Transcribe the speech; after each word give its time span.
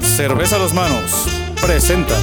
Cerveza 0.00 0.56
a 0.56 0.58
los 0.58 0.72
manos 0.72 1.26
presenta 1.60 2.14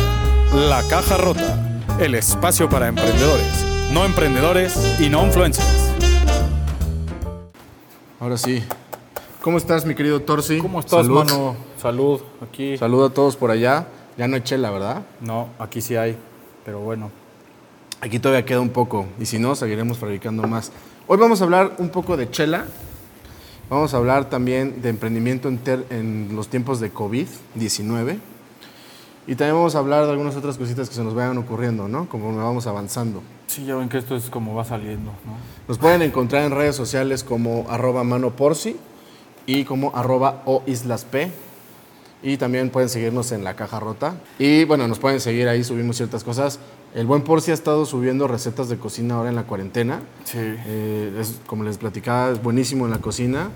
La 0.54 0.82
Caja 0.88 1.18
Rota, 1.18 1.82
el 2.00 2.16
espacio 2.16 2.70
para 2.70 2.88
emprendedores, 2.88 3.66
no 3.92 4.06
emprendedores 4.06 5.00
y 5.00 5.10
no 5.10 5.26
influencers. 5.26 5.92
Ahora 8.20 8.38
sí. 8.38 8.64
¿Cómo 9.42 9.58
estás, 9.58 9.86
mi 9.86 9.94
querido 9.96 10.22
Torsi? 10.22 10.60
¿Cómo 10.60 10.80
estás, 10.80 11.06
Salud. 11.06 11.26
mano? 11.26 11.56
Salud, 11.82 12.22
aquí. 12.42 12.78
Salud 12.78 13.06
a 13.06 13.10
todos 13.10 13.36
por 13.36 13.52
allá. 13.52 13.88
Ya 14.18 14.28
no 14.28 14.36
hay 14.36 14.42
chela, 14.42 14.72
¿verdad? 14.72 15.04
No, 15.20 15.50
aquí 15.60 15.82
sí 15.82 15.98
hay, 15.98 16.18
pero 16.64 16.80
bueno. 16.80 17.12
Aquí 18.00 18.20
todavía 18.20 18.46
queda 18.46 18.62
un 18.62 18.70
poco. 18.70 19.06
Y 19.20 19.26
si 19.26 19.40
no, 19.40 19.56
seguiremos 19.56 19.98
fabricando 19.98 20.44
más. 20.48 20.72
Hoy 21.08 21.18
vamos 21.18 21.42
a 21.42 21.44
hablar 21.44 21.74
un 21.80 21.90
poco 21.90 22.16
de 22.16 22.32
chela. 22.32 22.66
Vamos 23.74 23.96
a 23.96 23.98
hablar 23.98 24.30
también 24.30 24.84
de 24.84 24.90
emprendimiento 24.90 25.50
en, 25.50 26.30
los 26.36 26.48
tiempos 26.48 26.80
de 26.80 26.94
COVID-19. 26.94 28.20
Y 29.26 29.34
también 29.34 29.56
vamos 29.56 29.74
a 29.74 29.80
hablar 29.80 30.06
de 30.06 30.12
algunas 30.12 30.36
otras 30.36 30.60
cositas 30.60 30.90
que 30.90 30.94
se 30.94 31.04
nos 31.04 31.16
vayan 31.16 31.40
ocurriendo, 31.40 31.88
¿no? 31.88 32.08
Conforme 32.08 32.38
vamos 32.38 32.68
avanzando. 32.68 33.24
Sí, 33.48 33.66
ya 33.66 33.76
ven 33.76 33.90
que 33.90 33.98
esto 33.98 34.16
es 34.16 34.30
como 34.30 34.54
va 34.54 34.64
saliendo, 34.64 35.10
¿no? 35.26 35.38
Nos 35.68 35.80
pueden 35.80 36.04
encontrar 36.04 36.44
en 36.44 36.52
redes 36.52 36.76
sociales 36.76 37.24
como 37.24 37.66
arroba 37.68 38.04
manoporsi 38.04 38.78
y 39.48 39.64
como 39.64 39.92
arroba 39.96 40.44
oislasp. 40.46 41.16
Y 42.24 42.38
también 42.38 42.70
pueden 42.70 42.88
seguirnos 42.90 43.32
en 43.34 43.44
la 43.44 43.56
caja 43.56 43.80
rota. 43.80 44.16
Y 44.40 44.64
bueno, 44.64 44.88
nos 44.88 44.98
pueden 45.00 45.20
seguir 45.20 45.48
ahí, 45.50 45.64
subimos 45.64 45.98
ciertas 45.98 46.24
cosas. 46.24 46.58
El 46.96 47.06
buen 47.06 47.24
Porci 47.24 47.52
ha 47.52 47.54
estado 47.54 47.86
subiendo 47.86 48.28
recetas 48.28 48.70
de 48.70 48.78
cocina 48.78 49.16
ahora 49.16 49.30
en 49.30 49.36
la 49.36 49.44
cuarentena. 49.44 50.02
Sí. 50.24 50.38
Eh, 50.40 51.18
es, 51.20 51.40
como 51.46 51.64
les 51.64 51.78
platicaba, 51.78 52.32
es 52.32 52.42
buenísimo 52.42 52.86
en 52.86 52.92
la 52.92 53.00
cocina. 53.00 53.50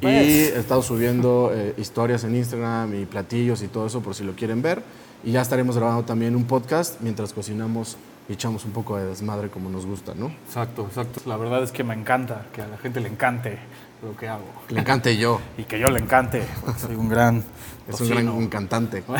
Y 0.00 0.02
Pues. 0.02 0.14
he 0.16 0.58
estado 0.58 0.82
subiendo 0.82 1.50
eh, 1.54 1.74
historias 1.78 2.24
en 2.24 2.34
Instagram 2.34 2.94
y 3.00 3.06
platillos 3.06 3.62
y 3.62 3.68
todo 3.68 3.86
eso 3.86 4.00
por 4.00 4.14
si 4.14 4.24
lo 4.24 4.34
quieren 4.34 4.60
ver. 4.60 4.82
Y 5.24 5.32
ya 5.32 5.40
estaremos 5.42 5.76
grabando 5.76 6.04
también 6.04 6.34
un 6.36 6.44
podcast 6.44 7.00
mientras 7.00 7.32
cocinamos 7.32 7.96
y 8.28 8.32
echamos 8.32 8.64
un 8.64 8.72
poco 8.72 8.96
de 8.96 9.04
desmadre 9.06 9.48
como 9.50 9.68
nos 9.70 9.84
gusta, 9.86 10.14
¿no? 10.14 10.26
Exacto, 10.46 10.86
exacto. 10.88 11.20
La 11.26 11.36
verdad 11.36 11.62
es 11.62 11.72
que 11.72 11.84
me 11.84 11.94
encanta, 11.94 12.46
que 12.54 12.62
a 12.62 12.66
la 12.68 12.78
gente 12.78 13.00
le 13.00 13.08
encante 13.08 13.58
lo 14.02 14.16
que 14.16 14.28
hago. 14.28 14.44
Que 14.68 14.74
le 14.74 14.80
encante 14.80 15.16
yo. 15.16 15.40
Y 15.58 15.64
que 15.64 15.78
yo 15.78 15.90
le 15.90 16.00
encante, 16.00 16.42
soy 16.78 16.94
un 16.94 17.08
gran 17.08 17.44
Es 17.88 18.00
un 18.00 18.08
gran 18.08 18.46
cantante. 18.48 19.02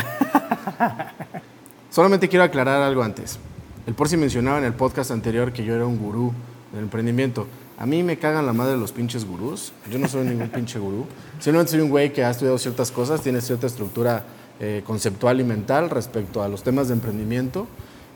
Solamente 1.89 2.29
quiero 2.29 2.45
aclarar 2.45 2.81
algo 2.81 3.03
antes. 3.03 3.37
El 3.85 3.93
Porci 3.95 4.15
mencionaba 4.17 4.59
en 4.59 4.63
el 4.65 4.73
podcast 4.73 5.11
anterior 5.11 5.51
que 5.51 5.63
yo 5.65 5.75
era 5.75 5.85
un 5.85 5.97
gurú 5.97 6.33
del 6.71 6.83
emprendimiento. 6.83 7.47
A 7.77 7.85
mí 7.85 8.03
me 8.03 8.17
cagan 8.17 8.45
la 8.45 8.53
madre 8.53 8.77
los 8.77 8.91
pinches 8.91 9.25
gurús. 9.25 9.73
Yo 9.89 9.97
no 9.99 10.07
soy 10.07 10.25
ningún 10.25 10.49
pinche 10.49 10.79
gurú. 10.79 11.05
Simplemente 11.39 11.71
soy 11.71 11.81
un 11.81 11.89
güey 11.89 12.13
que 12.13 12.23
ha 12.23 12.29
estudiado 12.29 12.57
ciertas 12.57 12.91
cosas, 12.91 13.21
tiene 13.21 13.41
cierta 13.41 13.67
estructura 13.67 14.23
eh, 14.59 14.83
conceptual 14.85 15.41
y 15.41 15.43
mental 15.43 15.89
respecto 15.89 16.43
a 16.43 16.47
los 16.47 16.63
temas 16.63 16.87
de 16.87 16.93
emprendimiento. 16.93 17.67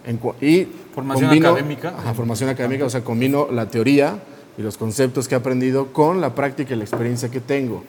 En 0.05 0.19
y 0.39 0.65
Formación 0.93 1.29
combino- 1.31 1.49
académica. 1.49 1.95
Ajá, 1.97 2.13
formación 2.13 2.49
académica, 2.49 2.85
o 2.85 2.89
sea, 2.89 3.03
combino 3.03 3.47
la 3.51 3.67
teoría 3.67 4.19
y 4.57 4.61
los 4.61 4.77
conceptos 4.77 5.27
que 5.27 5.35
he 5.35 5.37
aprendido 5.37 5.93
con 5.93 6.21
la 6.21 6.35
práctica 6.35 6.73
y 6.73 6.77
la 6.77 6.83
experiencia 6.83 7.29
que 7.29 7.39
tengo. 7.39 7.83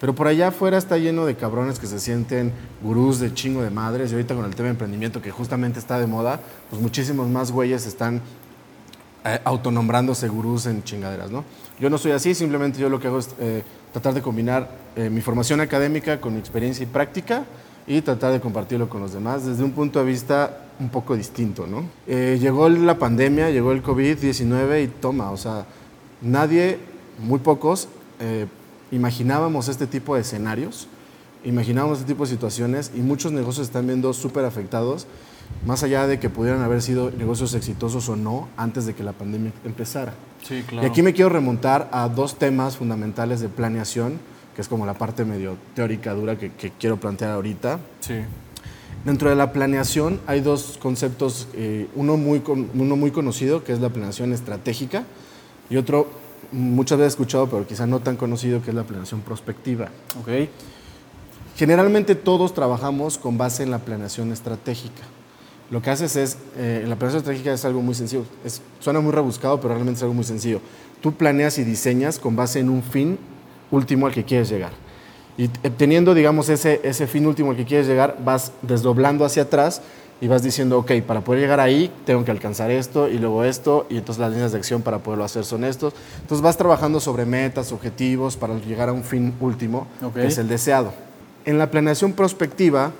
Pero 0.00 0.14
por 0.14 0.26
allá 0.26 0.48
afuera 0.48 0.78
está 0.78 0.98
lleno 0.98 1.26
de 1.26 1.36
cabrones 1.36 1.78
que 1.78 1.86
se 1.86 2.00
sienten 2.00 2.52
gurús 2.82 3.20
de 3.20 3.32
chingo 3.34 3.62
de 3.62 3.70
madres. 3.70 4.10
Y 4.10 4.14
ahorita 4.14 4.34
con 4.34 4.44
el 4.44 4.54
tema 4.54 4.66
de 4.66 4.72
emprendimiento 4.72 5.22
que 5.22 5.30
justamente 5.30 5.78
está 5.78 6.00
de 6.00 6.06
moda, 6.06 6.40
pues 6.70 6.82
muchísimos 6.82 7.28
más 7.28 7.52
güeyes 7.52 7.86
están 7.86 8.20
eh, 9.24 9.38
autonombrándose 9.44 10.28
gurús 10.28 10.66
en 10.66 10.82
chingaderas, 10.82 11.30
¿no? 11.30 11.44
Yo 11.78 11.88
no 11.88 11.98
soy 11.98 12.12
así, 12.12 12.34
simplemente 12.34 12.80
yo 12.80 12.88
lo 12.88 12.98
que 12.98 13.06
hago 13.06 13.20
es 13.20 13.28
eh, 13.38 13.62
tratar 13.92 14.14
de 14.14 14.22
combinar 14.22 14.68
eh, 14.96 15.08
mi 15.08 15.20
formación 15.20 15.60
académica 15.60 16.20
con 16.20 16.32
mi 16.32 16.40
experiencia 16.40 16.82
y 16.82 16.86
práctica 16.86 17.44
y 17.86 18.00
tratar 18.00 18.32
de 18.32 18.40
compartirlo 18.40 18.88
con 18.88 19.00
los 19.00 19.12
demás 19.12 19.44
desde 19.44 19.64
un 19.64 19.72
punto 19.72 19.98
de 19.98 20.04
vista 20.04 20.66
un 20.78 20.88
poco 20.88 21.16
distinto, 21.16 21.66
¿no? 21.66 21.84
Eh, 22.06 22.38
llegó 22.40 22.68
la 22.68 22.98
pandemia, 22.98 23.50
llegó 23.50 23.72
el 23.72 23.82
COVID-19 23.82 24.84
y 24.84 24.88
toma, 24.88 25.30
o 25.30 25.36
sea, 25.36 25.66
nadie, 26.22 26.78
muy 27.18 27.38
pocos, 27.40 27.88
eh, 28.20 28.46
imaginábamos 28.90 29.68
este 29.68 29.86
tipo 29.86 30.14
de 30.14 30.20
escenarios, 30.22 30.88
imaginábamos 31.44 31.98
este 32.00 32.12
tipo 32.12 32.24
de 32.24 32.30
situaciones 32.30 32.92
y 32.94 33.00
muchos 33.00 33.32
negocios 33.32 33.66
están 33.66 33.86
viendo 33.86 34.12
súper 34.12 34.44
afectados, 34.44 35.06
más 35.66 35.82
allá 35.82 36.06
de 36.06 36.18
que 36.18 36.30
pudieran 36.30 36.62
haber 36.62 36.82
sido 36.82 37.10
negocios 37.10 37.54
exitosos 37.54 38.08
o 38.08 38.16
no 38.16 38.48
antes 38.56 38.86
de 38.86 38.94
que 38.94 39.02
la 39.02 39.12
pandemia 39.12 39.52
empezara. 39.64 40.14
Sí, 40.46 40.62
claro. 40.66 40.86
Y 40.86 40.90
aquí 40.90 41.02
me 41.02 41.12
quiero 41.12 41.28
remontar 41.30 41.88
a 41.92 42.08
dos 42.08 42.36
temas 42.36 42.76
fundamentales 42.76 43.40
de 43.40 43.48
planeación, 43.48 44.18
que 44.54 44.62
es 44.62 44.68
como 44.68 44.86
la 44.86 44.94
parte 44.94 45.24
medio 45.24 45.56
teórica 45.74 46.14
dura 46.14 46.38
que, 46.38 46.52
que 46.52 46.70
quiero 46.78 46.98
plantear 46.98 47.32
ahorita. 47.32 47.80
Sí. 48.00 48.14
Dentro 49.04 49.30
de 49.30 49.36
la 49.36 49.52
planeación 49.52 50.20
hay 50.26 50.40
dos 50.40 50.78
conceptos, 50.80 51.48
eh, 51.54 51.88
uno, 51.96 52.16
muy 52.16 52.40
con- 52.40 52.68
uno 52.74 52.94
muy 52.96 53.10
conocido, 53.10 53.64
que 53.64 53.72
es 53.72 53.80
la 53.80 53.88
planeación 53.88 54.32
estratégica, 54.32 55.04
y 55.70 55.76
otro 55.76 56.08
muchas 56.52 56.98
veces 56.98 57.14
escuchado, 57.14 57.48
pero 57.48 57.66
quizá 57.66 57.86
no 57.86 58.00
tan 58.00 58.16
conocido, 58.16 58.60
que 58.62 58.70
es 58.70 58.76
la 58.76 58.84
planeación 58.84 59.20
prospectiva. 59.20 59.88
Ok. 60.20 60.28
Generalmente 61.56 62.14
todos 62.14 62.54
trabajamos 62.54 63.18
con 63.18 63.36
base 63.38 63.62
en 63.62 63.70
la 63.70 63.78
planeación 63.78 64.32
estratégica. 64.32 65.02
Lo 65.70 65.80
que 65.82 65.90
haces 65.90 66.16
es, 66.16 66.38
eh, 66.56 66.84
la 66.86 66.96
planeación 66.96 67.18
estratégica 67.20 67.52
es 67.52 67.64
algo 67.64 67.80
muy 67.82 67.94
sencillo. 67.94 68.24
Es- 68.44 68.60
suena 68.80 69.00
muy 69.00 69.12
rebuscado, 69.12 69.60
pero 69.60 69.74
realmente 69.74 69.98
es 69.98 70.02
algo 70.02 70.14
muy 70.14 70.24
sencillo. 70.24 70.60
Tú 71.00 71.12
planeas 71.14 71.58
y 71.58 71.64
diseñas 71.64 72.18
con 72.18 72.36
base 72.36 72.60
en 72.60 72.68
un 72.68 72.82
fin 72.82 73.18
último 73.70 74.06
al 74.06 74.12
que 74.12 74.24
quieres 74.24 74.48
llegar. 74.50 74.72
Y 75.38 75.48
t- 75.48 75.70
teniendo, 75.70 76.14
digamos, 76.14 76.48
ese, 76.48 76.80
ese 76.84 77.06
fin 77.06 77.26
último 77.26 77.50
al 77.50 77.56
que 77.56 77.64
quieres 77.64 77.86
llegar, 77.86 78.18
vas 78.24 78.52
desdoblando 78.62 79.24
hacia 79.24 79.44
atrás 79.44 79.80
y 80.22 80.28
vas 80.28 80.44
diciendo, 80.44 80.78
ok, 80.78 80.92
para 81.04 81.22
poder 81.22 81.40
llegar 81.40 81.58
ahí 81.58 81.90
tengo 82.06 82.24
que 82.24 82.30
alcanzar 82.30 82.70
esto 82.70 83.08
y 83.08 83.18
luego 83.18 83.42
esto, 83.42 83.88
y 83.90 83.96
entonces 83.96 84.20
las 84.20 84.30
líneas 84.30 84.52
de 84.52 84.58
acción 84.58 84.80
para 84.80 84.98
poderlo 85.00 85.24
hacer 85.24 85.44
son 85.44 85.64
estos. 85.64 85.94
Entonces 86.20 86.40
vas 86.40 86.56
trabajando 86.56 87.00
sobre 87.00 87.26
metas, 87.26 87.72
objetivos 87.72 88.36
para 88.36 88.56
llegar 88.60 88.88
a 88.88 88.92
un 88.92 89.02
fin 89.02 89.34
último, 89.40 89.88
Ok. 90.00 90.14
que 90.14 90.26
es 90.28 90.38
el 90.38 90.46
deseado. 90.46 90.92
En 91.44 91.58
la 91.58 91.72
planeación 91.72 92.12
prospectiva, 92.12 92.92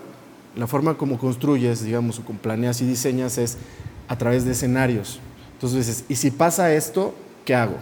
la 0.57 0.67
forma 0.67 0.95
como 0.99 1.17
construyes, 1.17 1.85
digamos, 1.85 2.19
o 2.19 2.23
planeas 2.23 2.81
y 2.81 2.87
diseñas 2.87 3.39
es 3.39 3.57
a 4.09 4.19
través 4.19 4.45
de 4.45 4.51
escenarios. 4.51 5.21
Entonces 5.53 5.87
dices, 5.87 6.05
¿y 6.09 6.17
si 6.17 6.33
pasa 6.33 6.75
esto, 6.75 7.15
qué 7.45 7.55
hago? 7.55 7.77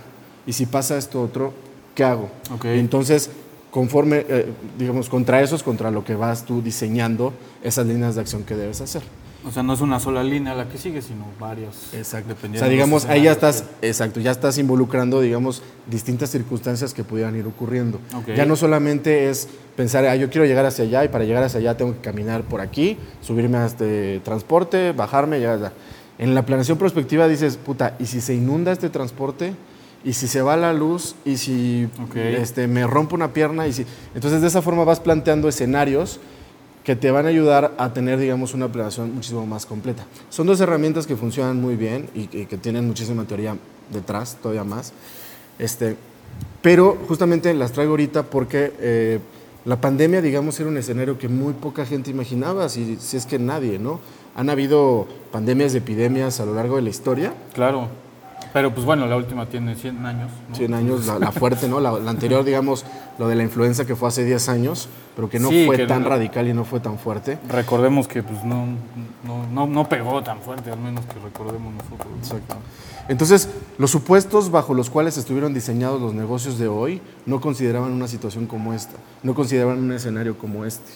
¿Y 0.47 0.53
si 0.53 0.67
pasa 0.67 0.99
esto 0.99 1.23
otro, 1.23 1.55
qué 1.95 2.05
hago? 2.05 2.29
Ok. 2.55 2.67
Y 2.67 2.79
entonces, 2.79 3.31
conforme, 3.71 4.27
eh, 4.29 4.53
digamos, 4.79 5.09
contra 5.09 5.41
eso 5.41 5.57
es 5.57 5.63
contra 5.63 5.91
lo 5.91 6.05
que 6.05 6.15
vas 6.15 6.45
tú 6.45 6.61
diseñando 6.61 7.33
esas 7.65 7.87
líneas 7.87 8.17
de 8.17 8.21
acción 8.21 8.43
que 8.43 8.55
debes 8.55 8.83
hacer. 8.83 9.01
O 9.47 9.51
sea, 9.51 9.63
no 9.63 9.73
es 9.73 9.81
una 9.81 9.99
sola 10.01 10.23
línea 10.23 10.55
la 10.55 10.69
que 10.69 10.77
sigue, 10.77 11.01
sino 11.01 11.25
varias. 11.39 11.95
Exacto. 11.95 12.33
O 12.33 12.35
Dependiendo 12.35 12.59
sea, 12.59 12.69
de 12.69 12.75
los 12.75 12.77
digamos, 12.77 13.05
ahí 13.07 13.23
ya 13.23 13.33
estás, 13.33 13.65
exacto, 13.81 14.21
ya 14.21 14.31
estás 14.31 14.59
involucrando, 14.59 15.21
digamos, 15.21 15.63
distintas 15.87 16.31
circunstancias 16.31 16.93
que 16.93 17.05
pudieran 17.05 17.37
ir 17.37 17.47
ocurriendo. 17.47 18.01
Ok. 18.15 18.35
Ya 18.37 18.45
no 18.45 18.55
solamente 18.57 19.31
es 19.31 19.49
pensar, 19.77 20.05
ah, 20.05 20.15
yo 20.17 20.29
quiero 20.29 20.47
llegar 20.47 20.67
hacia 20.67 20.85
allá 20.85 21.05
y 21.05 21.09
para 21.09 21.25
llegar 21.25 21.43
hacia 21.43 21.59
allá 21.61 21.77
tengo 21.77 21.93
que 21.95 22.01
caminar 22.01 22.43
por 22.43 22.61
aquí, 22.61 22.99
subirme 23.23 23.57
a 23.57 23.67
este 23.67 24.21
transporte, 24.21 24.93
bajarme, 24.93 25.39
llegar 25.39 25.59
allá. 25.59 25.73
En 26.19 26.35
la 26.35 26.45
planeación 26.45 26.77
prospectiva 26.77 27.27
dices, 27.27 27.57
puta, 27.57 27.97
¿y 27.99 28.05
si 28.07 28.21
se 28.21 28.35
inunda 28.35 28.73
este 28.73 28.91
transporte? 28.91 29.55
¿Y 30.05 30.13
si 30.13 30.29
se 30.29 30.43
va 30.43 30.57
la 30.57 30.75
luz? 30.75 31.15
¿Y 31.25 31.39
si 31.39 31.89
Ok. 32.03 32.17
este, 32.17 32.67
me 32.67 32.87
rompo 32.87 33.15
una 33.15 33.33
pierna? 33.33 33.67
¿Y 33.67 33.73
si... 33.73 33.87
Entonces, 34.15 34.43
de 34.43 34.49
esa 34.49 34.61
forma 34.61 34.85
vas 34.85 35.01
planteando 35.01 35.49
escenarios 35.49 36.21
que 36.91 36.97
te 36.97 37.13
van 37.13 37.25
a 37.25 37.29
ayudar 37.29 37.73
a 37.79 37.93
tener, 37.93 38.19
digamos, 38.19 38.53
una 38.53 38.67
planeación 38.67 39.15
muchísimo 39.15 39.47
más 39.47 39.65
completa. 39.65 40.05
Son 40.29 40.45
dos 40.45 40.61
herramientas 40.61 41.07
que 41.07 41.15
funcionan 41.15 41.61
muy 41.61 41.77
bien 41.77 42.11
y 42.17 42.27
que, 42.27 42.49
que 42.49 42.57
tienen 42.57 42.85
muchísima 42.85 43.25
teoría 43.27 43.57
detrás, 43.93 44.39
todavía 44.43 44.65
más. 44.65 44.93
Este, 45.61 45.95
pero 46.61 46.99
justamente 47.07 47.55
las 47.55 47.71
traigo 47.71 47.93
ahorita 47.93 48.25
porque 48.25 48.73
eh, 48.81 49.21
la 49.65 49.81
pandemia, 49.81 50.21
digamos, 50.21 50.59
era 50.59 50.69
un 50.69 50.79
escenario 50.79 51.17
que 51.17 51.29
muy 51.29 51.53
poca 51.53 51.87
gente 51.87 52.11
imaginaba, 52.11 52.69
si, 52.69 52.97
si 52.97 53.17
es 53.17 53.25
que 53.25 53.39
nadie, 53.39 53.79
¿no? 53.79 54.01
Han 54.35 54.51
habido 54.51 55.07
pandemias 55.31 55.75
y 55.75 55.77
epidemias 55.77 56.41
a 56.41 56.45
lo 56.45 56.57
largo 56.57 56.75
de 56.75 56.83
la 56.83 56.91
historia, 56.91 57.35
Claro. 57.55 57.87
Pero 58.53 58.75
pues 58.75 58.85
bueno, 58.85 59.07
la 59.07 59.17
última 59.17 59.47
tiene 59.47 59.77
100 59.77 60.05
años. 60.07 60.31
¿no? 60.49 60.57
100 60.57 60.75
años, 60.75 61.07
la, 61.07 61.19
la 61.19 61.31
fuerte, 61.33 61.69
¿no? 61.69 61.79
La, 61.79 61.93
la 61.93 62.11
anterior, 62.11 62.45
digamos, 62.45 62.85
lo 63.19 63.29
de 63.29 63.37
la 63.37 63.43
influenza 63.45 63.85
que 63.85 63.95
fue 63.95 64.09
hace 64.09 64.25
10 64.25 64.49
años, 64.49 64.89
pero 65.15 65.31
que 65.31 65.39
no 65.39 65.51
Sí, 65.51 65.67
fue 65.67 65.77
que 65.77 65.87
tan 65.87 66.03
no- 66.03 66.09
radical 66.09 66.49
y 66.49 66.53
no 66.55 66.65
fue 66.65 66.81
tan 66.81 66.99
fuerte. 66.99 67.39
Recordemos 67.49 68.09
que 68.09 68.23
pues 68.25 68.43
no, 68.45 68.67
no, 69.25 69.47
no, 69.53 69.67
no 69.67 69.89
pegó 69.89 70.23
tan 70.23 70.41
fuerte, 70.41 70.71
al 70.73 70.81
menos 70.81 71.05
que 71.07 71.21
recordemos 71.21 71.73
nosotros. 71.75 72.09
¿no? 72.11 72.17
Exacto. 72.19 72.57
Entonces, 73.09 73.49
los 73.79 73.91
supuestos 73.91 74.51
bajo 74.51 74.75
los 74.75 74.91
cuales 74.91 75.17
estuvieron 75.17 75.55
diseñados 75.55 76.01
los 76.01 76.15
negocios 76.15 76.59
de 76.59 76.69
hoy 76.69 77.01
no 77.27 77.41
consideraban 77.41 77.93
una 77.93 78.09
situación 78.09 78.47
como 78.47 78.73
esta, 78.75 78.95
no 79.23 79.35
consideraban 79.35 79.79
un 79.79 79.93
escenario 79.93 80.37
como 80.39 80.65
este. 80.65 80.91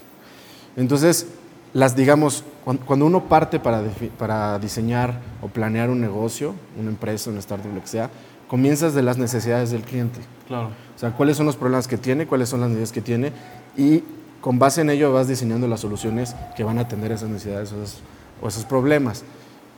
Entonces, 0.77 1.27
las 1.75 1.95
digamos, 1.95 2.43
cuan- 2.65 2.79
cuando 2.79 3.05
uno 3.05 3.25
parte 3.25 3.61
para, 3.61 3.83
para 4.19 4.59
diseñar 4.59 5.21
o 5.43 5.49
planear 5.49 5.91
un 5.91 6.01
negocio, 6.01 6.55
una 6.81 6.89
empresa, 6.89 7.29
una 7.31 7.41
startup, 7.41 7.75
lo 7.75 7.81
que 7.83 7.89
sea, 7.89 8.09
comienzas 8.49 8.95
de 8.95 9.03
las 9.03 9.19
necesidades 9.19 9.71
del 9.71 9.83
cliente. 9.83 10.21
Claro. 10.47 10.69
O 10.69 10.99
sea, 10.99 11.11
cuáles 11.13 11.37
son 11.37 11.45
los 11.47 11.57
problemas 11.57 11.87
que 11.89 11.99
tiene, 11.99 12.27
cuáles 12.27 12.49
son 12.49 12.61
las 12.61 12.69
necesidades 12.71 12.93
que 12.93 13.01
tiene 13.03 13.33
y 13.77 14.03
con 14.41 14.59
base 14.59 14.83
en 14.83 14.91
ello 14.91 15.13
vas 15.13 15.27
diseñando 15.29 15.67
las 15.69 15.81
soluciones 15.81 16.35
que 16.57 16.65
van 16.65 16.79
a 16.79 16.83
atender 16.83 17.11
esas 17.13 17.29
necesidades 17.29 17.73
o 17.73 17.83
esos, 17.83 17.99
o 18.43 18.49
esos 18.49 18.65
problemas. 18.65 19.25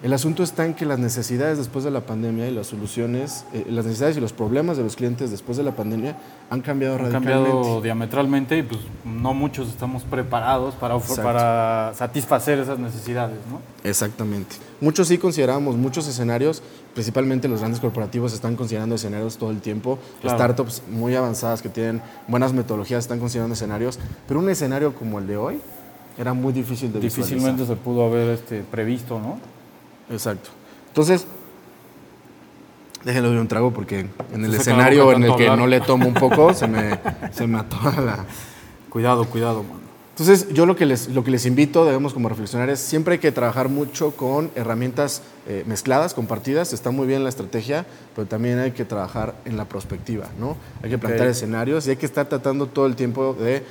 El 0.03 0.13
asunto 0.13 0.43
está 0.43 0.67
en 0.67 0.75
que 0.75 0.85
las 0.85 0.99
necesidades 0.99 1.57
después 1.57 1.83
de 1.83 1.91
la 1.91 2.03
pandemia 2.03 2.47
y 2.47 2.55
las 2.55 2.67
soluciones, 2.67 3.47
eh, 3.55 3.65
las 3.71 3.87
necesidades 3.87 4.19
y 4.19 4.21
los 4.21 4.35
problemas 4.35 4.77
de 4.77 4.83
los 4.83 4.95
clientes 4.95 5.31
después 5.31 5.57
de 5.57 5.63
la 5.63 5.75
pandemia 5.75 6.19
han 6.51 6.61
cambiado 6.61 6.97
Han 6.97 7.01
radicalmente. 7.01 7.51
cambiado 7.51 7.81
diametralmente 7.81 8.59
y 8.59 8.63
pues 8.63 8.83
no 9.07 9.33
muchos 9.33 9.71
estamos 9.71 10.03
preparados 10.05 10.75
para, 10.75 11.95
satisfacer 11.95 12.59
esas 12.59 12.79
necesidades, 12.79 13.39
¿no? 13.51 13.61
Exactamente. 13.89 14.57
Muchos 14.83 15.09
sí 15.09 15.17
consideramos, 15.17 15.77
muchos 15.77 16.07
escenarios, 16.07 16.63
principalmente 16.93 17.49
los 17.49 17.61
grandes 17.61 17.81
corporativos 17.81 18.35
están 18.35 18.55
considerando 18.55 18.97
escenarios 18.97 19.39
todo 19.39 19.51
el 19.51 19.63
tiempo. 19.63 19.99
Claro. 20.21 20.37
Startups 20.37 20.83
muy 20.91 21.15
avanzadas 21.15 21.63
que 21.63 21.71
tienen 21.71 22.03
buenas 22.29 22.53
metodologías 22.53 23.05
están 23.05 23.19
considerando 23.19 23.55
escenarios, 23.55 23.99
pero 24.29 24.41
un 24.41 24.51
escenario 24.51 24.95
como 24.95 25.19
el 25.21 25.27
de 25.27 25.39
hoy 25.39 25.61
era 26.19 26.35
muy 26.35 26.53
difícil 26.53 26.93
de 26.93 27.01
Difícilmente 27.01 27.65
se 27.65 27.77
pudo 27.77 28.05
haber 28.05 28.29
este, 28.29 28.63
previsto, 28.63 29.19
¿no? 29.19 29.56
Exacto. 30.11 30.51
Entonces, 30.89 31.27
déjenlo 33.05 33.31
de 33.31 33.41
un 33.41 33.49
trago 33.49 33.73
porque 33.73 34.07
en 34.33 34.45
el 34.45 34.53
Se 34.53 34.59
escenario 34.59 35.13
en 35.13 35.25
el 35.25 35.37
que 35.37 35.45
hablar. 35.45 35.59
no 35.59 35.67
le 35.67 35.81
tomo 35.81 36.07
un 36.09 36.15
poco 36.15 36.55
se 36.55 36.67
me, 36.67 36.99
se 37.33 37.47
me 37.47 37.59
la, 37.59 38.25
Cuidado, 38.91 39.25
cuidado, 39.27 39.63
mano. 39.63 39.87
Entonces, 40.19 40.49
yo 40.55 40.65
lo 40.65 40.77
que 40.77 40.87
les, 40.87 41.09
lo 41.09 41.23
que 41.23 41.31
les 41.31 41.45
invito, 41.45 41.85
debemos 41.85 42.15
como 42.15 42.31
reflexionar, 42.31 42.71
es 42.71 42.81
siempre 42.81 43.13
hay 43.13 43.19
que 43.19 43.33
trabajar 43.33 43.69
mucho 43.69 44.13
con 44.13 44.51
herramientas 44.55 45.21
eh, 45.47 45.63
mezcladas, 45.67 46.15
compartidas. 46.15 46.73
Está 46.73 46.91
muy 46.91 47.07
bien 47.07 47.23
la 47.23 47.29
estrategia, 47.29 47.85
pero 48.15 48.27
también 48.27 48.59
hay 48.59 48.71
que 48.71 48.87
trabajar 48.87 49.35
en 49.45 49.59
la 49.59 49.67
prospectiva, 49.67 50.29
¿no? 50.41 50.57
Hay 50.83 50.89
que 50.89 50.97
plantear 50.97 51.29
escenarios 51.29 51.87
y 51.87 51.91
hay 51.91 51.97
que 51.97 52.07
estar 52.07 52.27
tratando 52.31 52.67
todo 52.67 52.87
el 52.87 52.97
tiempo 52.97 53.35
de 53.39 53.63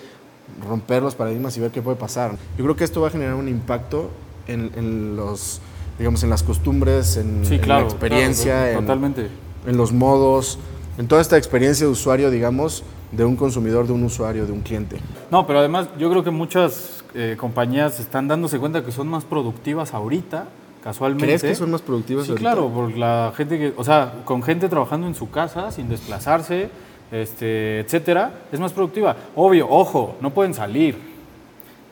romper 0.63 1.01
los 1.01 1.15
paradigmas 1.15 1.57
y 1.57 1.61
ver 1.61 1.71
qué 1.71 1.81
puede 1.81 1.97
pasar. 1.97 2.33
Yo 2.59 2.63
creo 2.63 2.75
que 2.75 2.83
esto 2.83 3.01
va 3.01 3.07
a 3.07 3.11
generar 3.11 3.33
un 3.33 3.47
impacto 3.47 4.11
en, 4.45 4.71
en 4.75 5.15
los, 5.15 5.61
digamos, 5.97 6.23
en 6.23 6.29
las 6.29 6.43
costumbres, 6.43 7.17
en, 7.17 7.45
Sí, 7.45 7.55
en 7.55 7.61
claro. 7.61 7.81
la 7.85 7.87
experiencia, 7.91 8.53
claro, 8.63 8.71
en- 8.79 8.85
totalmente. 8.85 9.29
en 9.65 9.77
los 9.77 9.91
modos, 9.93 10.59
en 10.97 11.07
toda 11.07 11.21
esta 11.21 11.37
experiencia 11.37 11.85
de 11.85 11.91
usuario, 11.91 12.29
digamos, 12.31 12.83
de 13.11 13.23
un 13.23 13.35
consumidor, 13.35 13.87
de 13.87 13.93
un 13.93 14.03
usuario, 14.03 14.45
de 14.45 14.51
un 14.51 14.61
cliente. 14.61 14.97
No, 15.31 15.47
pero 15.47 15.59
además 15.59 15.87
yo 15.97 16.09
creo 16.09 16.23
que 16.23 16.31
muchas 16.31 17.03
eh, 17.13 17.35
compañías 17.39 17.99
están 17.99 18.27
dándose 18.27 18.59
cuenta 18.59 18.83
que 18.83 18.91
son 18.91 19.07
más 19.07 19.23
productivas 19.23 19.93
ahorita, 19.93 20.47
casualmente. 20.83 21.25
¿Crees 21.25 21.41
que 21.43 21.55
son 21.55 21.71
más 21.71 21.81
productivas 21.81 22.25
Sí, 22.25 22.31
ahorita? 22.31 22.49
claro, 22.51 22.69
por 22.69 22.95
la 22.97 23.31
gente 23.35 23.57
que, 23.57 23.73
o 23.77 23.83
sea, 23.83 24.21
con 24.25 24.43
gente 24.43 24.67
trabajando 24.67 25.07
en 25.07 25.15
su 25.15 25.29
casa, 25.29 25.71
sin 25.71 25.87
desplazarse, 25.87 26.69
este, 27.11 27.79
etcétera, 27.79 28.33
es 28.51 28.59
más 28.59 28.73
productiva. 28.73 29.15
Obvio, 29.35 29.67
ojo, 29.69 30.15
no 30.21 30.31
pueden 30.33 30.53
salir. 30.53 31.14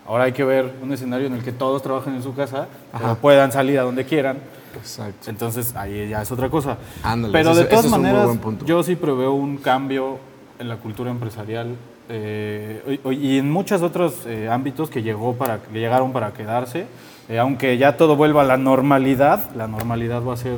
Ahora 0.05 0.25
hay 0.25 0.33
que 0.33 0.43
ver 0.43 0.73
un 0.81 0.91
escenario 0.91 1.27
en 1.27 1.33
el 1.33 1.43
que 1.43 1.51
todos 1.51 1.81
trabajen 1.81 2.15
en 2.15 2.23
su 2.23 2.35
casa, 2.35 2.67
pero 2.97 3.15
puedan 3.15 3.51
salir 3.51 3.79
a 3.79 3.83
donde 3.83 4.05
quieran. 4.05 4.37
Exacto. 4.75 5.29
Entonces 5.29 5.75
ahí 5.75 6.09
ya 6.09 6.21
es 6.21 6.31
otra 6.31 6.49
cosa. 6.49 6.77
Ándale, 7.03 7.31
Pero 7.31 7.55
de 7.55 7.65
todas 7.65 7.85
maneras, 7.87 8.29
yo 8.65 8.83
sí 8.83 8.95
preveo 8.95 9.33
un 9.33 9.57
cambio 9.57 10.17
en 10.59 10.67
la 10.67 10.77
cultura 10.77 11.09
empresarial 11.11 11.75
eh, 12.09 12.99
y, 13.05 13.13
y 13.13 13.37
en 13.37 13.49
muchos 13.49 13.81
otros 13.81 14.25
eh, 14.25 14.49
ámbitos 14.49 14.89
que 14.89 15.01
llegó 15.01 15.35
para 15.35 15.59
que 15.59 15.79
llegaron 15.79 16.11
para 16.11 16.33
quedarse. 16.33 16.85
Eh, 17.29 17.39
aunque 17.39 17.77
ya 17.77 17.95
todo 17.95 18.17
vuelva 18.17 18.41
a 18.41 18.45
la 18.45 18.57
normalidad, 18.57 19.49
la 19.55 19.67
normalidad 19.67 20.21
va 20.23 20.33
a 20.33 20.37
ser 20.37 20.57